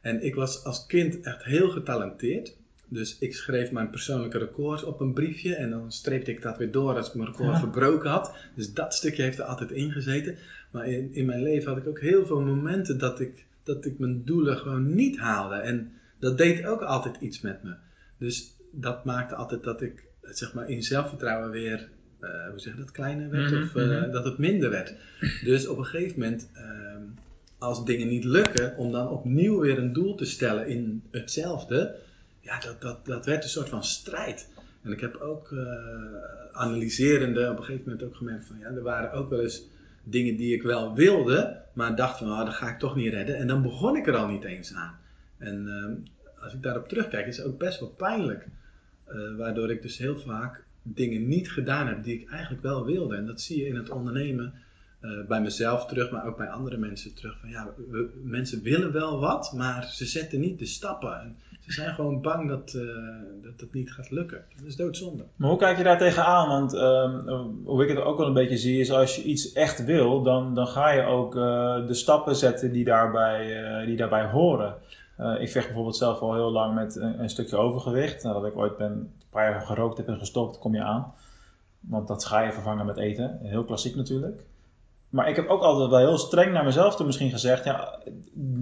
en 0.00 0.24
ik 0.24 0.34
was 0.34 0.64
als 0.64 0.86
kind 0.86 1.20
echt 1.20 1.44
heel 1.44 1.70
getalenteerd. 1.70 2.56
Dus 2.92 3.18
ik 3.18 3.34
schreef 3.34 3.70
mijn 3.70 3.90
persoonlijke 3.90 4.38
records 4.38 4.84
op 4.84 5.00
een 5.00 5.12
briefje 5.12 5.54
en 5.54 5.70
dan 5.70 5.92
streepte 5.92 6.30
ik 6.30 6.42
dat 6.42 6.58
weer 6.58 6.70
door 6.70 6.96
als 6.96 7.08
ik 7.08 7.14
mijn 7.14 7.28
record 7.28 7.58
verbroken 7.58 8.10
had. 8.10 8.34
Dus 8.54 8.72
dat 8.72 8.94
stukje 8.94 9.22
heeft 9.22 9.38
er 9.38 9.44
altijd 9.44 9.70
in 9.70 9.92
gezeten. 9.92 10.36
Maar 10.70 10.86
in, 10.86 11.14
in 11.14 11.26
mijn 11.26 11.42
leven 11.42 11.68
had 11.68 11.78
ik 11.78 11.86
ook 11.86 12.00
heel 12.00 12.26
veel 12.26 12.40
momenten 12.40 12.98
dat 12.98 13.20
ik, 13.20 13.44
dat 13.62 13.84
ik 13.84 13.98
mijn 13.98 14.24
doelen 14.24 14.58
gewoon 14.58 14.94
niet 14.94 15.18
haalde. 15.18 15.54
En 15.54 15.92
dat 16.18 16.38
deed 16.38 16.64
ook 16.64 16.82
altijd 16.82 17.16
iets 17.20 17.40
met 17.40 17.62
me. 17.62 17.74
Dus 18.18 18.56
dat 18.70 19.04
maakte 19.04 19.34
altijd 19.34 19.62
dat 19.62 19.82
ik 19.82 20.04
zeg 20.22 20.54
maar, 20.54 20.70
in 20.70 20.82
zelfvertrouwen 20.82 21.50
weer, 21.50 21.88
uh, 22.20 22.48
hoe 22.50 22.60
zeg 22.60 22.72
je 22.72 22.78
dat, 22.78 22.90
kleiner 22.90 23.30
werd 23.30 23.50
Mhm, 23.50 23.62
of 23.62 23.74
uh, 23.74 24.12
dat 24.12 24.24
het 24.24 24.38
minder 24.38 24.70
werd. 24.70 24.94
Dus 25.44 25.66
op 25.66 25.78
een 25.78 25.84
gegeven 25.84 26.20
moment, 26.20 26.50
uh, 26.54 26.62
als 27.58 27.84
dingen 27.84 28.08
niet 28.08 28.24
lukken, 28.24 28.76
om 28.76 28.92
dan 28.92 29.08
opnieuw 29.08 29.60
weer 29.60 29.78
een 29.78 29.92
doel 29.92 30.14
te 30.14 30.24
stellen 30.24 30.66
in 30.66 31.02
hetzelfde, 31.10 31.96
ja, 32.42 32.60
dat, 32.60 32.80
dat, 32.80 33.06
dat 33.06 33.26
werd 33.26 33.44
een 33.44 33.50
soort 33.50 33.68
van 33.68 33.84
strijd. 33.84 34.48
En 34.82 34.92
ik 34.92 35.00
heb 35.00 35.16
ook 35.16 35.50
uh, 35.50 35.62
analyserende 36.52 37.50
op 37.50 37.58
een 37.58 37.64
gegeven 37.64 37.84
moment 37.84 38.02
ook 38.08 38.16
gemerkt 38.16 38.46
van 38.46 38.58
ja, 38.58 38.66
er 38.66 38.82
waren 38.82 39.12
ook 39.12 39.30
wel 39.30 39.40
eens 39.40 39.68
dingen 40.04 40.36
die 40.36 40.54
ik 40.54 40.62
wel 40.62 40.94
wilde, 40.94 41.62
maar 41.72 41.96
dacht 41.96 42.18
van 42.18 42.30
oh, 42.30 42.44
dat 42.44 42.54
ga 42.54 42.68
ik 42.68 42.78
toch 42.78 42.96
niet 42.96 43.12
redden. 43.12 43.36
En 43.36 43.46
dan 43.46 43.62
begon 43.62 43.96
ik 43.96 44.06
er 44.06 44.16
al 44.16 44.28
niet 44.28 44.44
eens 44.44 44.74
aan. 44.74 44.98
En 45.38 45.66
uh, 45.66 46.42
als 46.42 46.54
ik 46.54 46.62
daarop 46.62 46.88
terugkijk, 46.88 47.26
is 47.26 47.36
het 47.36 47.46
ook 47.46 47.58
best 47.58 47.80
wel 47.80 47.88
pijnlijk. 47.88 48.46
Uh, 49.08 49.36
waardoor 49.36 49.70
ik 49.70 49.82
dus 49.82 49.98
heel 49.98 50.18
vaak 50.18 50.64
dingen 50.82 51.28
niet 51.28 51.50
gedaan 51.50 51.86
heb 51.86 52.04
die 52.04 52.20
ik 52.20 52.30
eigenlijk 52.30 52.62
wel 52.62 52.84
wilde. 52.84 53.16
En 53.16 53.26
dat 53.26 53.40
zie 53.40 53.58
je 53.58 53.66
in 53.66 53.76
het 53.76 53.90
ondernemen 53.90 54.54
uh, 55.02 55.26
bij 55.28 55.40
mezelf 55.40 55.86
terug, 55.86 56.10
maar 56.10 56.26
ook 56.26 56.36
bij 56.36 56.48
andere 56.48 56.76
mensen 56.76 57.14
terug. 57.14 57.38
Van 57.40 57.48
ja, 57.48 57.68
we, 57.88 58.10
mensen 58.22 58.62
willen 58.62 58.92
wel 58.92 59.20
wat, 59.20 59.52
maar 59.56 59.84
ze 59.84 60.06
zetten 60.06 60.40
niet 60.40 60.58
de 60.58 60.66
stappen. 60.66 61.20
En 61.20 61.36
ze 61.60 61.72
zijn 61.72 61.94
gewoon 61.94 62.20
bang 62.20 62.48
dat, 62.48 62.72
uh, 62.76 62.82
dat 63.42 63.60
het 63.60 63.72
niet 63.72 63.92
gaat 63.92 64.10
lukken. 64.10 64.44
Dat 64.56 64.66
is 64.66 64.76
doodzonde. 64.76 65.24
Maar 65.36 65.48
hoe 65.48 65.58
kijk 65.58 65.76
je 65.76 65.82
daar 65.82 65.98
tegenaan? 65.98 66.48
Want 66.48 66.74
uh, 66.74 67.44
hoe 67.64 67.82
ik 67.82 67.88
het 67.88 67.98
ook 67.98 68.18
wel 68.18 68.26
een 68.26 68.32
beetje 68.32 68.56
zie, 68.56 68.80
is 68.80 68.92
als 68.92 69.16
je 69.16 69.22
iets 69.22 69.52
echt 69.52 69.84
wil, 69.84 70.22
dan, 70.22 70.54
dan 70.54 70.66
ga 70.66 70.90
je 70.90 71.02
ook 71.02 71.34
uh, 71.34 71.86
de 71.86 71.94
stappen 71.94 72.36
zetten 72.36 72.72
die 72.72 72.84
daarbij, 72.84 73.84
die 73.86 73.96
daarbij 73.96 74.26
horen. 74.26 74.74
Ik 75.38 75.50
vecht 75.50 75.66
bijvoorbeeld 75.66 75.96
zelf 75.96 76.20
al 76.20 76.34
heel 76.34 76.50
lang 76.50 76.74
met 76.74 76.96
een, 76.96 77.22
een 77.22 77.30
stukje 77.30 77.56
overgewicht. 77.56 78.22
Nadat 78.22 78.44
ik 78.44 78.56
ooit 78.56 78.76
ben, 78.76 78.90
een 78.90 79.10
paar 79.30 79.50
jaar 79.50 79.60
gerookt 79.60 79.96
heb 79.96 80.08
en 80.08 80.18
gestopt, 80.18 80.58
kom 80.58 80.74
je 80.74 80.82
aan. 80.82 81.14
Want 81.80 82.08
dat 82.08 82.24
ga 82.24 82.40
je 82.40 82.52
vervangen 82.52 82.86
met 82.86 82.96
eten. 82.96 83.38
Heel 83.42 83.64
klassiek 83.64 83.96
natuurlijk. 83.96 84.42
Maar 85.12 85.28
ik 85.28 85.36
heb 85.36 85.48
ook 85.48 85.62
altijd 85.62 85.90
wel 85.90 85.98
heel 85.98 86.18
streng 86.18 86.52
naar 86.52 86.64
mezelf 86.64 86.96
toen 86.96 87.06
misschien 87.06 87.30
gezegd: 87.30 87.64
ja, 87.64 87.98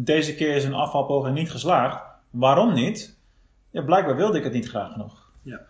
deze 0.04 0.35
keer 0.35 0.54
is 0.54 0.64
een 0.64 0.75
afvalpoging 0.75 1.37
niet 1.37 1.50
geslaagd. 1.50 2.02
Waarom 2.30 2.75
niet? 2.75 3.19
Ja, 3.71 3.83
blijkbaar 3.83 4.16
wilde 4.16 4.38
ik 4.38 4.45
het 4.45 4.52
niet 4.52 4.69
graag 4.69 4.92
genoeg. 4.92 5.30
Ja. 5.42 5.61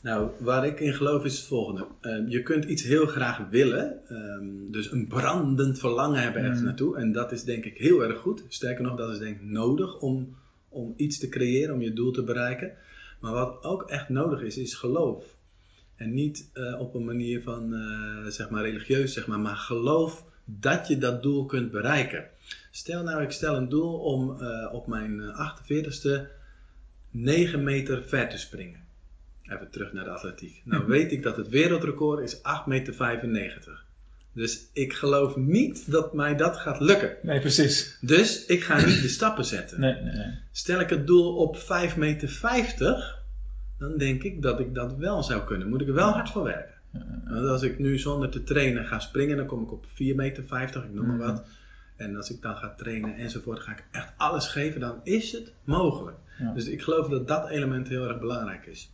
Nou, 0.00 0.30
waar 0.38 0.66
ik 0.66 0.80
in 0.80 0.94
geloof 0.94 1.24
is 1.24 1.36
het 1.38 1.46
volgende. 1.46 1.86
Uh, 2.00 2.28
je 2.28 2.42
kunt 2.42 2.64
iets 2.64 2.82
heel 2.82 3.06
graag 3.06 3.40
willen. 3.50 4.00
Um, 4.10 4.70
dus 4.70 4.92
een 4.92 5.06
brandend 5.06 5.78
verlangen 5.78 6.22
hebben 6.22 6.42
ergens 6.42 6.60
Mm. 6.60 6.66
naartoe. 6.66 6.96
En 6.96 7.12
dat 7.12 7.32
is 7.32 7.44
denk 7.44 7.64
ik 7.64 7.78
heel 7.78 8.02
erg 8.04 8.18
goed. 8.18 8.44
Sterker 8.48 8.84
nog, 8.84 8.96
dat 8.96 9.10
is 9.10 9.18
denk 9.18 9.36
ik 9.36 9.44
nodig 9.44 9.98
om, 9.98 10.36
om 10.68 10.94
iets 10.96 11.18
te 11.18 11.28
creëren, 11.28 11.74
om 11.74 11.80
je 11.80 11.92
doel 11.92 12.12
te 12.12 12.22
bereiken. 12.22 12.72
Maar 13.20 13.32
wat 13.32 13.64
ook 13.64 13.82
echt 13.82 14.08
nodig 14.08 14.42
is, 14.42 14.58
is 14.58 14.74
geloof. 14.74 15.24
En 15.96 16.14
niet 16.14 16.50
uh, 16.54 16.80
op 16.80 16.94
een 16.94 17.04
manier 17.04 17.42
van, 17.42 17.74
uh, 17.74 18.26
zeg 18.30 18.48
maar, 18.48 18.62
religieus, 18.62 19.12
zeg 19.12 19.26
maar, 19.26 19.40
maar 19.40 19.56
geloof 19.56 20.24
dat 20.44 20.88
je 20.88 20.98
dat 20.98 21.22
doel 21.22 21.46
kunt 21.46 21.70
bereiken. 21.70 22.28
Stel 22.70 23.02
nou, 23.02 23.22
ik 23.22 23.30
stel 23.30 23.56
een 23.56 23.68
doel 23.68 23.98
om 23.98 24.36
uh, 24.40 24.68
op 24.72 24.86
mijn 24.86 25.20
48ste 25.20 26.20
9 27.10 27.62
meter 27.62 28.02
ver 28.02 28.28
te 28.28 28.38
springen. 28.38 28.80
Even 29.42 29.70
terug 29.70 29.92
naar 29.92 30.04
de 30.04 30.10
atletiek. 30.10 30.62
Nou 30.64 30.86
weet 30.86 31.12
ik 31.12 31.22
dat 31.22 31.36
het 31.36 31.48
wereldrecord 31.48 32.22
is 32.22 32.36
8,95 32.36 32.42
meter. 33.26 33.82
Dus 34.32 34.66
ik 34.72 34.92
geloof 34.92 35.36
niet 35.36 35.90
dat 35.90 36.14
mij 36.14 36.36
dat 36.36 36.56
gaat 36.56 36.80
lukken. 36.80 37.16
Nee, 37.22 37.40
precies. 37.40 37.98
Dus 38.00 38.46
ik 38.46 38.62
ga 38.62 38.84
niet 38.84 39.02
de 39.02 39.08
stappen 39.08 39.44
zetten. 39.44 39.80
Nee, 39.80 39.94
nee, 39.94 40.14
nee. 40.14 40.38
Stel 40.52 40.80
ik 40.80 40.90
het 40.90 41.06
doel 41.06 41.36
op 41.36 41.58
5,50 41.58 41.98
meter, 41.98 43.18
dan 43.78 43.96
denk 43.96 44.22
ik 44.22 44.42
dat 44.42 44.60
ik 44.60 44.74
dat 44.74 44.96
wel 44.96 45.22
zou 45.22 45.44
kunnen. 45.44 45.68
Moet 45.68 45.80
ik 45.80 45.88
er 45.88 45.94
wel 45.94 46.10
hard 46.10 46.30
voor 46.30 46.42
werken. 46.42 46.74
Want 47.24 47.46
als 47.46 47.62
ik 47.62 47.78
nu 47.78 47.98
zonder 47.98 48.28
te 48.28 48.42
trainen 48.42 48.84
ga 48.84 48.98
springen, 48.98 49.36
dan 49.36 49.46
kom 49.46 49.62
ik 49.62 49.72
op 49.72 49.86
4,50 49.86 49.92
meter, 49.96 50.84
ik 50.84 50.94
noem 50.94 51.06
maar 51.06 51.18
wat. 51.18 51.44
En 51.96 52.16
als 52.16 52.30
ik 52.30 52.42
dan 52.42 52.56
ga 52.56 52.74
trainen 52.76 53.16
enzovoort, 53.16 53.60
ga 53.60 53.72
ik 53.72 53.84
echt 53.90 54.12
alles 54.16 54.48
geven, 54.48 54.80
dan 54.80 55.00
is 55.02 55.32
het 55.32 55.52
mogelijk. 55.64 56.16
Ja. 56.38 56.52
Dus 56.52 56.66
ik 56.66 56.82
geloof 56.82 57.08
dat 57.08 57.28
dat 57.28 57.48
element 57.48 57.88
heel 57.88 58.08
erg 58.08 58.18
belangrijk 58.18 58.66
is. 58.66 58.90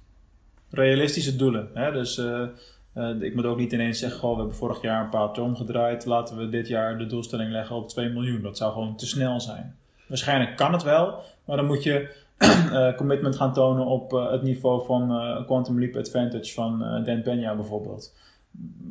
Realistische 0.71 1.37
doelen. 1.37 1.69
Hè? 1.75 1.93
Dus 1.93 2.19
uh, 2.19 2.47
uh, 2.95 3.23
ik 3.23 3.35
moet 3.35 3.45
ook 3.45 3.59
niet 3.59 3.73
ineens 3.73 3.99
zeggen, 3.99 4.21
goh, 4.21 4.33
we 4.33 4.39
hebben 4.39 4.57
vorig 4.57 4.83
jaar 4.83 5.05
een 5.05 5.11
paaltje 5.11 5.43
omgedraaid, 5.43 6.05
laten 6.05 6.37
we 6.37 6.49
dit 6.49 6.69
jaar 6.69 6.99
de 6.99 7.07
doelstelling 7.07 7.51
leggen 7.51 7.77
op 7.77 7.89
2 7.89 8.09
miljoen. 8.09 8.43
Dat 8.43 8.57
zou 8.57 8.73
gewoon 8.73 8.97
te 8.97 9.07
snel 9.07 9.41
zijn. 9.41 9.77
Waarschijnlijk 10.07 10.57
kan 10.57 10.73
het 10.73 10.83
wel, 10.83 11.23
maar 11.45 11.57
dan 11.57 11.67
moet 11.67 11.83
je 11.83 12.15
commitment 12.97 13.37
gaan 13.37 13.53
tonen 13.53 13.87
op 13.87 14.11
het 14.11 14.43
niveau 14.43 14.85
van 14.85 15.45
Quantum 15.47 15.79
Leap 15.79 15.97
Advantage 15.97 16.53
van 16.53 16.79
Dan 17.05 17.23
Peña 17.23 17.57
bijvoorbeeld. 17.57 18.13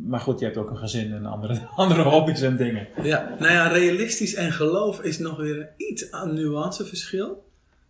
Maar 0.06 0.20
goed, 0.20 0.40
je 0.40 0.46
hebt 0.46 0.58
ook 0.58 0.70
een 0.70 0.78
gezin 0.78 1.14
en 1.14 1.26
andere, 1.26 1.60
andere 1.76 2.04
hobby's 2.04 2.42
en 2.42 2.58
dingen. 2.58 2.88
Ja, 3.04 3.36
nou 3.40 3.52
ja, 3.52 3.68
realistisch 3.68 4.36
en 4.36 4.52
geloof 4.52 5.02
is 5.02 5.20
nog 5.20 5.38
weer 5.38 5.70
iets 5.78 6.12
aan 6.12 6.34
nuanceverschil. 6.34 7.48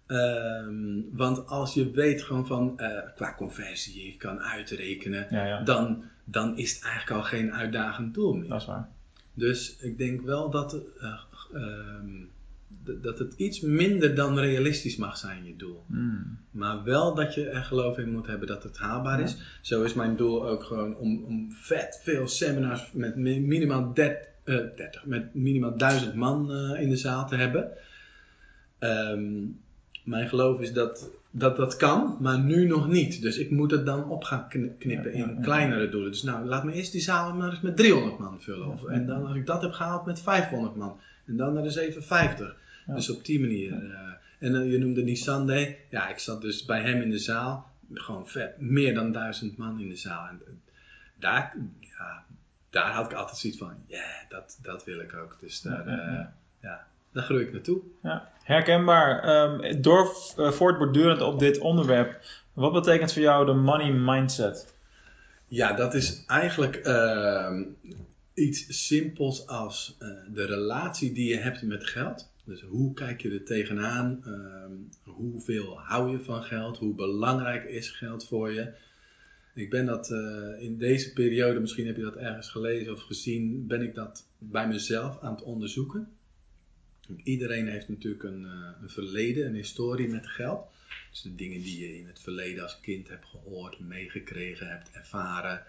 Um, 0.07 1.09
want 1.11 1.47
als 1.47 1.73
je 1.73 1.91
weet 1.91 2.21
gewoon 2.21 2.47
van 2.47 2.73
uh, 2.77 2.87
qua 3.15 3.33
conversie, 3.37 4.05
je 4.05 4.17
kan 4.17 4.41
uitrekenen, 4.41 5.27
ja, 5.29 5.45
ja. 5.45 5.61
Dan, 5.61 6.03
dan 6.23 6.57
is 6.57 6.73
het 6.73 6.83
eigenlijk 6.83 7.21
al 7.21 7.27
geen 7.27 7.53
uitdagend 7.53 8.13
doel 8.13 8.33
meer. 8.33 8.49
Dat 8.49 8.61
is 8.61 8.67
waar. 8.67 8.89
Dus 9.33 9.75
ik 9.79 9.97
denk 9.97 10.21
wel 10.21 10.49
dat, 10.49 10.77
uh, 11.01 11.19
um, 11.53 12.29
dat 13.01 13.19
het 13.19 13.33
iets 13.37 13.61
minder 13.61 14.15
dan 14.15 14.39
realistisch 14.39 14.95
mag 14.95 15.17
zijn, 15.17 15.45
je 15.45 15.55
doel. 15.55 15.83
Mm. 15.87 16.37
Maar 16.51 16.83
wel 16.83 17.15
dat 17.15 17.33
je 17.33 17.49
er 17.49 17.63
geloof 17.63 17.97
in 17.97 18.11
moet 18.11 18.27
hebben 18.27 18.47
dat 18.47 18.63
het 18.63 18.77
haalbaar 18.77 19.19
is. 19.21 19.37
Zo 19.61 19.83
is 19.83 19.93
mijn 19.93 20.15
doel 20.15 20.47
ook 20.47 20.63
gewoon 20.63 20.95
om, 20.95 21.23
om 21.23 21.51
vet 21.51 21.99
veel 22.03 22.27
seminars 22.27 22.91
met 22.93 23.15
minimaal 23.15 23.93
30, 23.93 24.27
uh, 24.45 24.55
30 24.75 25.05
met 25.05 25.33
minimaal 25.33 25.77
1000 25.77 26.15
man 26.15 26.51
uh, 26.51 26.81
in 26.81 26.89
de 26.89 26.97
zaal 26.97 27.27
te 27.27 27.35
hebben. 27.35 27.71
Um, 28.79 29.59
mijn 30.03 30.29
geloof 30.29 30.61
is 30.61 30.73
dat, 30.73 31.09
dat 31.31 31.57
dat 31.57 31.75
kan, 31.75 32.17
maar 32.19 32.39
nu 32.39 32.67
nog 32.67 32.87
niet. 32.87 33.21
Dus 33.21 33.37
ik 33.37 33.51
moet 33.51 33.71
het 33.71 33.85
dan 33.85 34.09
op 34.09 34.23
gaan 34.23 34.47
knippen 34.79 35.13
in 35.13 35.41
kleinere 35.41 35.89
doelen. 35.89 36.11
Dus 36.11 36.23
nou, 36.23 36.45
laat 36.45 36.63
me 36.63 36.73
eerst 36.73 36.91
die 36.91 37.01
zaal 37.01 37.33
maar 37.33 37.49
eens 37.49 37.61
met 37.61 37.77
300 37.77 38.17
man 38.19 38.41
vullen. 38.41 38.67
Of, 38.67 38.85
en 38.85 39.05
dan 39.05 39.25
als 39.25 39.35
ik 39.35 39.45
dat 39.45 39.61
heb 39.61 39.71
gehaald 39.71 40.05
met 40.05 40.21
500 40.21 40.75
man. 40.75 40.99
En 41.29 41.37
dan 41.37 41.53
naar 41.53 41.63
de 41.63 41.69
750. 41.69 42.55
Ja. 42.87 42.93
Dus 42.95 43.09
op 43.09 43.25
die 43.25 43.39
manier. 43.39 43.71
Uh, 43.71 43.99
en 44.39 44.53
uh, 44.53 44.71
je 44.71 44.77
noemde 44.77 45.03
die 45.03 45.15
Sunday. 45.15 45.79
Ja, 45.89 46.09
ik 46.09 46.19
zat 46.19 46.41
dus 46.41 46.65
bij 46.65 46.81
hem 46.81 47.01
in 47.01 47.09
de 47.09 47.17
zaal. 47.17 47.71
Gewoon 47.93 48.27
vet, 48.27 48.59
meer 48.59 48.93
dan 48.93 49.11
1000 49.11 49.57
man 49.57 49.79
in 49.79 49.89
de 49.89 49.95
zaal. 49.95 50.27
En 50.27 50.41
daar, 51.15 51.55
ja, 51.79 52.23
daar 52.69 52.91
had 52.91 53.11
ik 53.11 53.17
altijd 53.17 53.37
zoiets 53.37 53.59
van, 53.59 53.73
ja, 53.87 53.97
yeah, 53.97 54.29
dat, 54.29 54.59
dat 54.61 54.85
wil 54.85 54.99
ik 54.99 55.13
ook. 55.13 55.37
Dus 55.39 55.61
daar, 55.61 55.87
uh, 55.87 56.25
ja, 56.61 56.87
daar 57.11 57.23
groei 57.23 57.43
ik 57.43 57.51
naartoe. 57.51 57.81
Ja, 58.03 58.31
herkenbaar. 58.43 59.41
Um, 59.43 59.81
door 59.81 60.07
voortbordurend 60.35 61.21
op 61.21 61.39
dit 61.39 61.57
onderwerp, 61.57 62.21
wat 62.53 62.73
betekent 62.73 63.13
voor 63.13 63.21
jou 63.21 63.45
de 63.45 63.53
money 63.53 63.91
mindset? 63.91 64.73
Ja, 65.47 65.73
dat 65.73 65.93
is 65.93 66.23
eigenlijk 66.25 66.87
uh, 66.87 67.61
iets 68.39 68.87
simpels 68.87 69.47
als 69.47 69.97
uh, 69.99 70.09
de 70.33 70.45
relatie 70.45 71.11
die 71.11 71.29
je 71.29 71.37
hebt 71.37 71.61
met 71.61 71.85
geld. 71.85 72.31
Dus 72.43 72.61
hoe 72.61 72.93
kijk 72.93 73.21
je 73.21 73.31
er 73.31 73.43
tegenaan? 73.43 74.23
Uh, 74.25 75.13
hoeveel 75.13 75.79
hou 75.79 76.11
je 76.11 76.23
van 76.23 76.43
geld? 76.43 76.77
Hoe 76.77 76.95
belangrijk 76.95 77.63
is 77.63 77.89
geld 77.89 78.27
voor 78.27 78.51
je? 78.51 78.73
Ik 79.55 79.69
ben 79.69 79.85
dat 79.85 80.09
uh, 80.09 80.61
in 80.61 80.77
deze 80.77 81.13
periode, 81.13 81.59
misschien 81.59 81.85
heb 81.85 81.95
je 81.95 82.01
dat 82.01 82.15
ergens 82.15 82.49
gelezen 82.49 82.93
of 82.93 83.01
gezien, 83.01 83.67
ben 83.67 83.81
ik 83.81 83.95
dat 83.95 84.25
bij 84.37 84.67
mezelf 84.67 85.21
aan 85.21 85.35
het 85.35 85.43
onderzoeken. 85.43 86.09
Iedereen 87.23 87.67
heeft 87.67 87.89
natuurlijk 87.89 88.23
een, 88.23 88.41
uh, 88.41 88.69
een, 88.81 88.89
verleden, 88.89 89.45
een 89.45 89.55
historie 89.55 90.07
met 90.07 90.27
geld. 90.27 90.67
Dus 91.11 91.21
de 91.21 91.35
dingen 91.35 91.61
die 91.61 91.79
je 91.79 91.97
in 91.97 92.07
het 92.07 92.19
verleden 92.19 92.63
als 92.63 92.79
kind 92.79 93.07
hebt 93.07 93.25
gehoord, 93.25 93.79
meegekregen 93.79 94.67
hebt, 94.67 94.91
ervaren. 94.91 95.63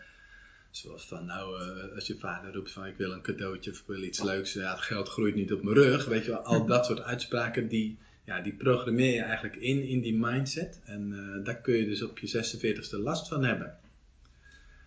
Zoals 0.71 1.07
van, 1.07 1.25
nou, 1.25 1.63
uh, 1.63 1.95
als 1.95 2.07
je 2.07 2.19
vader 2.19 2.55
roept 2.55 2.73
van 2.73 2.87
ik 2.87 2.97
wil 2.97 3.13
een 3.13 3.23
cadeautje 3.23 3.71
of 3.71 3.79
ik 3.79 3.87
wil 3.87 4.03
iets 4.03 4.23
leuks. 4.23 4.53
Ja, 4.53 4.71
het 4.71 4.81
geld 4.81 5.09
groeit 5.09 5.35
niet 5.35 5.53
op 5.53 5.63
mijn 5.63 5.77
rug. 5.77 6.05
Weet 6.05 6.25
je 6.25 6.31
wel, 6.31 6.41
al 6.41 6.67
dat 6.67 6.87
soort 6.87 7.01
uitspraken, 7.01 7.69
die, 7.69 7.99
ja, 8.25 8.41
die 8.41 8.53
programmeer 8.53 9.15
je 9.15 9.23
eigenlijk 9.23 9.57
in, 9.57 9.83
in 9.83 10.01
die 10.01 10.19
mindset. 10.19 10.81
En 10.85 11.13
uh, 11.13 11.45
daar 11.45 11.61
kun 11.61 11.75
je 11.75 11.85
dus 11.85 12.03
op 12.03 12.19
je 12.19 12.89
46e 12.97 13.03
last 13.03 13.29
van 13.29 13.45
hebben. 13.45 13.79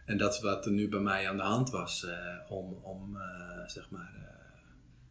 En 0.05 0.17
dat 0.17 0.33
is 0.33 0.41
wat 0.41 0.65
er 0.65 0.71
nu 0.71 0.89
bij 0.89 0.99
mij 0.99 1.29
aan 1.29 1.37
de 1.37 1.43
hand 1.43 1.69
was. 1.69 2.07
om, 2.49 2.73
om 2.73 3.17
zeg 3.67 3.89
maar 3.89 4.11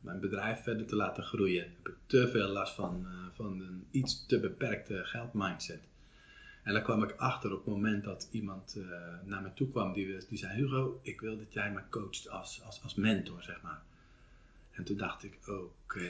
mijn 0.01 0.21
bedrijf 0.21 0.63
verder 0.63 0.87
te 0.87 0.97
laten 0.97 1.23
groeien, 1.23 1.63
heb 1.63 1.89
ik 1.89 1.97
te 2.07 2.29
veel 2.29 2.49
last 2.49 2.75
van, 2.75 3.07
van 3.33 3.61
een 3.61 3.87
iets 3.91 4.27
te 4.27 4.41
beperkte 4.41 5.05
geldmindset. 5.05 5.81
En 6.63 6.73
daar 6.73 6.83
kwam 6.83 7.03
ik 7.03 7.15
achter 7.17 7.53
op 7.53 7.65
het 7.65 7.75
moment 7.75 8.05
dat 8.05 8.29
iemand 8.31 8.77
eh, 8.77 8.85
naar 9.25 9.43
me 9.43 9.55
toe 9.55 9.71
kwam 9.71 9.93
die, 9.93 10.17
zei: 10.31 10.55
Hugo, 10.55 11.01
ik 11.03 11.21
wil 11.21 11.39
dat 11.39 11.53
jij 11.53 11.73
me 11.73 11.81
coacht 11.91 12.29
als, 12.29 12.63
als, 12.63 12.83
als 12.83 12.95
mentor, 12.95 13.43
zeg 13.43 13.63
maar. 13.63 13.83
En 14.71 14.85
toen 14.85 14.97
dacht 14.97 15.25
ik: 15.25 15.39
Oké, 15.49 16.09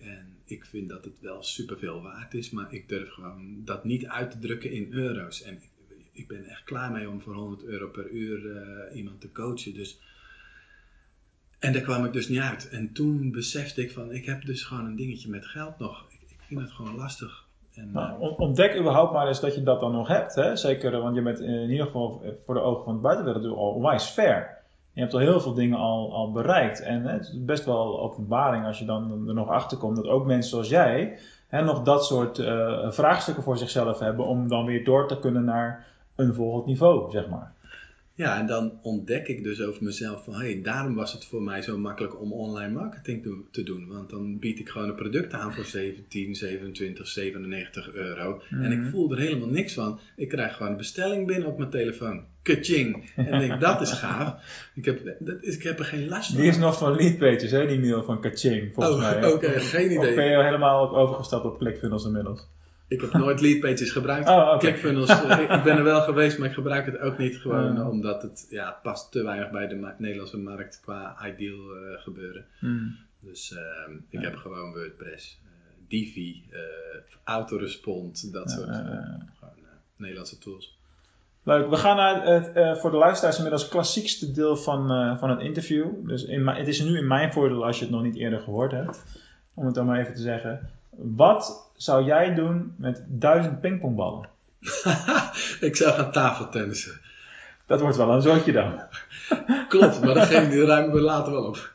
en 0.00 0.36
ik 0.44 0.64
vind 0.64 0.88
dat 0.88 1.04
het 1.04 1.20
wel 1.20 1.42
superveel 1.42 2.02
waard 2.02 2.34
is, 2.34 2.50
maar 2.50 2.72
ik 2.74 2.88
durf 2.88 3.10
gewoon 3.10 3.64
dat 3.64 3.84
niet 3.84 4.06
uit 4.06 4.30
te 4.30 4.38
drukken 4.38 4.72
in 4.72 4.92
euro's. 4.92 5.42
En 5.42 5.54
ik, 5.54 5.68
ik 6.12 6.28
ben 6.28 6.44
echt 6.44 6.64
klaar 6.64 6.92
mee 6.92 7.08
om 7.08 7.20
voor 7.20 7.34
100 7.34 7.64
euro 7.64 7.88
per 7.88 8.10
uur 8.10 8.56
eh, 8.56 8.96
iemand 8.96 9.20
te 9.20 9.32
coachen. 9.32 9.74
Dus. 9.74 10.00
En 11.58 11.72
daar 11.72 11.82
kwam 11.82 12.04
ik 12.04 12.12
dus 12.12 12.28
niet 12.28 12.40
uit. 12.40 12.68
En 12.68 12.92
toen 12.92 13.30
besefte 13.30 13.82
ik 13.82 13.90
van, 13.90 14.12
ik 14.12 14.24
heb 14.24 14.44
dus 14.44 14.62
gewoon 14.62 14.84
een 14.84 14.96
dingetje 14.96 15.30
met 15.30 15.46
geld 15.46 15.78
nog. 15.78 16.06
Ik, 16.10 16.30
ik 16.30 16.40
vind 16.46 16.60
het 16.60 16.70
gewoon 16.70 16.94
lastig. 16.94 17.48
En, 17.74 17.90
Maar 17.92 18.14
eh, 18.14 18.20
on- 18.20 18.38
ontdek 18.38 18.78
überhaupt 18.78 19.12
maar 19.12 19.26
eens 19.28 19.40
dat 19.40 19.54
je 19.54 19.62
dat 19.62 19.80
dan 19.80 19.92
nog 19.92 20.08
hebt. 20.08 20.34
Hè? 20.34 20.56
Zeker, 20.56 20.94
eh, 20.94 21.02
want 21.02 21.14
je 21.14 21.22
bent 21.22 21.40
in 21.40 21.70
ieder 21.70 21.86
geval 21.86 22.22
voor 22.44 22.54
de 22.54 22.60
ogen 22.60 22.84
van 22.84 22.94
de 22.94 23.00
buitenwereld 23.00 23.44
al 23.56 23.70
onwijs 23.72 24.10
ver. 24.10 24.58
Je 24.92 25.00
hebt 25.00 25.12
al 25.14 25.20
heel 25.20 25.40
veel 25.40 25.54
dingen 25.54 25.78
al, 25.78 26.12
al 26.14 26.32
bereikt. 26.32 26.82
En 26.82 27.02
hè, 27.04 27.12
het 27.12 27.22
is 27.22 27.44
best 27.44 27.64
wel 27.64 28.00
openbaring 28.00 28.66
als 28.66 28.78
je 28.78 28.84
dan 28.84 29.24
er 29.28 29.34
nog 29.34 29.48
achter 29.48 29.78
komt 29.78 29.96
dat 29.96 30.06
ook 30.08 30.26
mensen 30.26 30.50
zoals 30.50 30.68
jij 30.68 31.18
hè, 31.48 31.62
nog 31.64 31.82
dat 31.82 32.04
soort 32.04 32.38
eh, 32.38 32.90
vraagstukken 32.90 33.42
voor 33.42 33.56
zichzelf 33.58 33.98
hebben 33.98 34.26
om 34.26 34.48
dan 34.48 34.64
weer 34.64 34.84
door 34.84 35.08
te 35.08 35.18
kunnen 35.18 35.44
naar 35.44 35.86
een 36.16 36.34
volgend 36.34 36.66
niveau, 36.66 37.10
zeg 37.10 37.28
maar. 37.28 37.52
Ja, 38.20 38.38
en 38.38 38.46
dan 38.46 38.78
ontdek 38.82 39.28
ik 39.28 39.42
dus 39.44 39.62
over 39.62 39.84
mezelf 39.84 40.24
van, 40.24 40.34
hey, 40.34 40.60
daarom 40.62 40.94
was 40.94 41.12
het 41.12 41.24
voor 41.24 41.42
mij 41.42 41.62
zo 41.62 41.78
makkelijk 41.78 42.20
om 42.20 42.32
online 42.32 42.72
marketing 42.72 43.44
te, 43.50 43.62
doen. 43.62 43.86
Want 43.88 44.10
dan 44.10 44.38
bied 44.38 44.58
ik 44.58 44.68
gewoon 44.68 44.88
een 44.88 44.94
product 44.94 45.32
aan 45.32 45.52
voor 45.54 45.64
17, 45.64 46.34
27, 46.34 47.06
97 47.06 47.92
euro. 47.92 48.42
En 48.50 48.72
ik 48.72 48.78
Mhm. 48.78 48.88
voel 48.90 49.10
er 49.12 49.18
helemaal 49.18 49.48
niks 49.48 49.74
van. 49.74 49.98
Ik 50.16 50.28
krijg 50.28 50.56
gewoon 50.56 50.72
een 50.72 50.78
bestelling 50.78 51.26
binnen 51.26 51.48
op 51.48 51.58
mijn 51.58 51.70
telefoon. 51.70 52.24
Kaching! 52.42 53.10
En 53.16 53.32
ik 53.42 53.48
denk, 53.48 53.60
dat 53.60 53.80
is 53.80 53.92
gaaf. 53.92 54.68
Ik 54.74 54.84
heb, 54.84 55.16
dat 55.18 55.42
is, 55.42 55.56
ik 55.56 55.62
heb 55.62 55.78
er 55.78 55.84
geen 55.84 56.08
last 56.08 56.30
van. 56.30 56.40
Die 56.40 56.48
is 56.50 56.58
nog 56.58 56.78
van 56.78 56.96
Leadpages, 56.96 57.50
hè, 57.50 57.66
die 57.66 57.80
mail 57.80 58.02
van 58.04 58.20
Kaching, 58.20 58.74
volgens 58.74 58.96
Oh, 58.96 59.00
mij. 59.20 59.32
oké, 59.32 59.60
geen 59.60 59.98
Of 59.98 60.04
idee. 60.04 60.14
ben 60.14 60.24
je 60.30 60.42
helemaal 60.44 60.96
overgestapt 60.96 61.44
op 61.44 61.58
ClickFunnels 61.58 62.04
inmiddels? 62.04 62.48
Ik 62.90 63.00
heb 63.00 63.12
nooit 63.12 63.40
leadpages 63.40 63.90
gebruikt. 63.90 64.28
Oh. 64.28 64.58
ClickFunnels, 64.58 65.08
eh, 65.08 65.38
ik 65.58 65.62
ben 65.62 65.76
er 65.76 65.84
wel 65.84 66.00
geweest, 66.00 66.38
maar 66.38 66.48
ik 66.48 66.54
gebruik 66.54 66.86
het 66.86 66.98
ook 66.98 67.18
niet. 67.18 67.36
Gewoon 67.36 67.78
Ah. 67.78 67.88
omdat 67.88 68.22
het 68.22 68.46
ja, 68.50 68.78
past 68.82 69.12
te 69.12 69.22
weinig 69.22 69.50
bij 69.50 69.66
de 69.68 69.74
ma- 69.74 69.94
Nederlandse 69.98 70.38
markt 70.38 70.80
qua 70.82 71.16
ideal 71.26 71.76
eh, 71.76 72.00
gebeuren. 72.02 72.44
Hmm. 72.58 72.96
Dus 73.20 73.52
ehm, 73.52 73.96
ik 74.08 74.20
heb 74.20 74.36
gewoon 74.36 74.72
WordPress, 74.72 75.40
eh, 75.44 75.50
Divi, 75.88 76.42
Autorespond, 77.24 78.32
dat 78.32 78.50
soort 78.50 78.64
gewoon, 78.68 79.54
Nederlandse 79.96 80.38
tools. 80.38 80.78
Leuk, 81.42 81.68
we 81.70 81.76
gaan 81.76 81.96
naar 81.96 82.24
het 82.26 82.78
voor 82.80 82.90
de 82.90 82.96
luisteraars 82.96 83.36
inmiddels 83.36 83.68
klassiekste 83.68 84.32
deel 84.32 84.56
van, 84.56 84.88
van 85.18 85.30
het 85.30 85.40
interview. 85.40 85.86
Dus 86.08 86.24
in 86.24 86.48
het 86.48 86.68
is 86.68 86.80
nu 86.80 86.96
in 86.96 87.06
mijn 87.06 87.32
voordeel 87.32 87.64
als 87.64 87.78
je 87.78 87.84
het 87.84 87.94
nog 87.94 88.02
niet 88.02 88.16
eerder 88.16 88.40
gehoord 88.40 88.72
hebt. 88.72 89.04
Om 89.54 89.66
het 89.66 89.74
dan 89.74 89.86
maar 89.86 90.00
even 90.00 90.14
te 90.14 90.20
zeggen. 90.22 90.70
Wat 91.02 91.70
zou 91.76 92.04
jij 92.04 92.34
doen 92.34 92.74
met 92.76 93.04
duizend 93.06 93.60
pingpongballen? 93.60 94.28
ik 95.68 95.76
zou 95.76 95.92
gaan 95.92 96.12
tafeltennissen. 96.12 97.00
Dat 97.66 97.80
wordt 97.80 97.96
wel 97.96 98.10
een 98.10 98.22
zootje 98.22 98.52
dan. 98.52 98.80
Klopt, 99.68 100.04
maar 100.04 100.14
degene 100.14 100.48
die 100.48 100.64
ruimen 100.64 100.94
we 100.94 101.00
later 101.00 101.32
wel 101.32 101.44
op. 101.44 101.72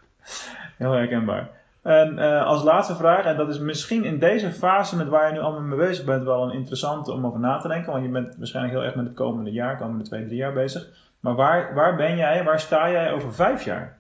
Heel 0.78 0.92
herkenbaar. 0.92 1.50
En 1.82 2.20
eh, 2.20 2.46
als 2.46 2.64
laatste 2.64 2.96
vraag, 2.96 3.26
en 3.26 3.38
dat 3.38 3.50
is 3.50 3.60
misschien 3.60 4.04
in 4.04 4.20
deze 4.20 4.52
fase 4.52 4.96
met 4.96 5.08
waar 5.08 5.28
je 5.28 5.34
nu 5.34 5.40
allemaal 5.40 5.62
mee 5.62 5.88
bezig 5.88 6.06
bent 6.06 6.24
wel 6.24 6.44
een 6.44 6.56
interessante 6.56 7.12
om 7.12 7.26
over 7.26 7.40
na 7.40 7.58
te 7.58 7.68
denken. 7.68 7.92
Want 7.92 8.04
je 8.04 8.10
bent 8.10 8.36
waarschijnlijk 8.38 8.76
heel 8.76 8.84
erg 8.84 8.96
met 8.96 9.06
het 9.06 9.16
komende 9.16 9.52
jaar, 9.52 9.78
komende 9.78 10.04
twee, 10.04 10.26
drie 10.26 10.38
jaar 10.38 10.54
bezig. 10.54 10.88
Maar 11.20 11.36
waar, 11.36 11.74
waar 11.74 11.96
ben 11.96 12.18
jij, 12.18 12.44
waar 12.44 12.60
sta 12.60 12.92
jij 12.92 13.12
over 13.12 13.34
vijf 13.34 13.64
jaar? 13.64 13.98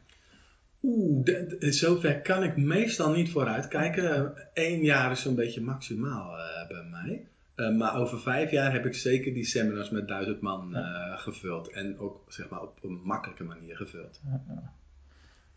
Oeh, 0.87 1.23
de- 1.23 1.71
zover 1.71 2.21
kan 2.21 2.43
ik 2.43 2.57
meestal 2.57 3.11
niet 3.11 3.31
vooruit 3.31 3.67
kijken. 3.67 4.33
Eén 4.53 4.81
jaar 4.83 5.11
is 5.11 5.21
zo'n 5.21 5.35
beetje 5.35 5.61
maximaal 5.61 6.37
eh, 6.37 6.67
bij 6.67 6.83
mij. 6.91 7.27
Eh, 7.55 7.75
maar 7.75 7.95
over 7.95 8.19
vijf 8.19 8.51
jaar 8.51 8.71
heb 8.71 8.85
ik 8.85 8.93
zeker 8.95 9.33
die 9.33 9.45
seminars 9.45 9.89
met 9.89 10.07
duizend 10.07 10.41
man 10.41 10.75
eh, 10.75 11.17
gevuld. 11.19 11.71
En 11.71 11.99
ook 11.99 12.23
zeg 12.27 12.49
maar, 12.49 12.61
op 12.61 12.83
een 12.83 12.99
makkelijke 13.03 13.43
manier 13.43 13.75
gevuld. 13.75 14.21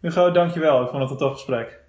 Hugo, 0.00 0.30
dankjewel. 0.30 0.82
Ik 0.82 0.88
vond 0.88 1.02
het 1.02 1.10
een 1.10 1.16
tof 1.16 1.32
gesprek. 1.32 1.80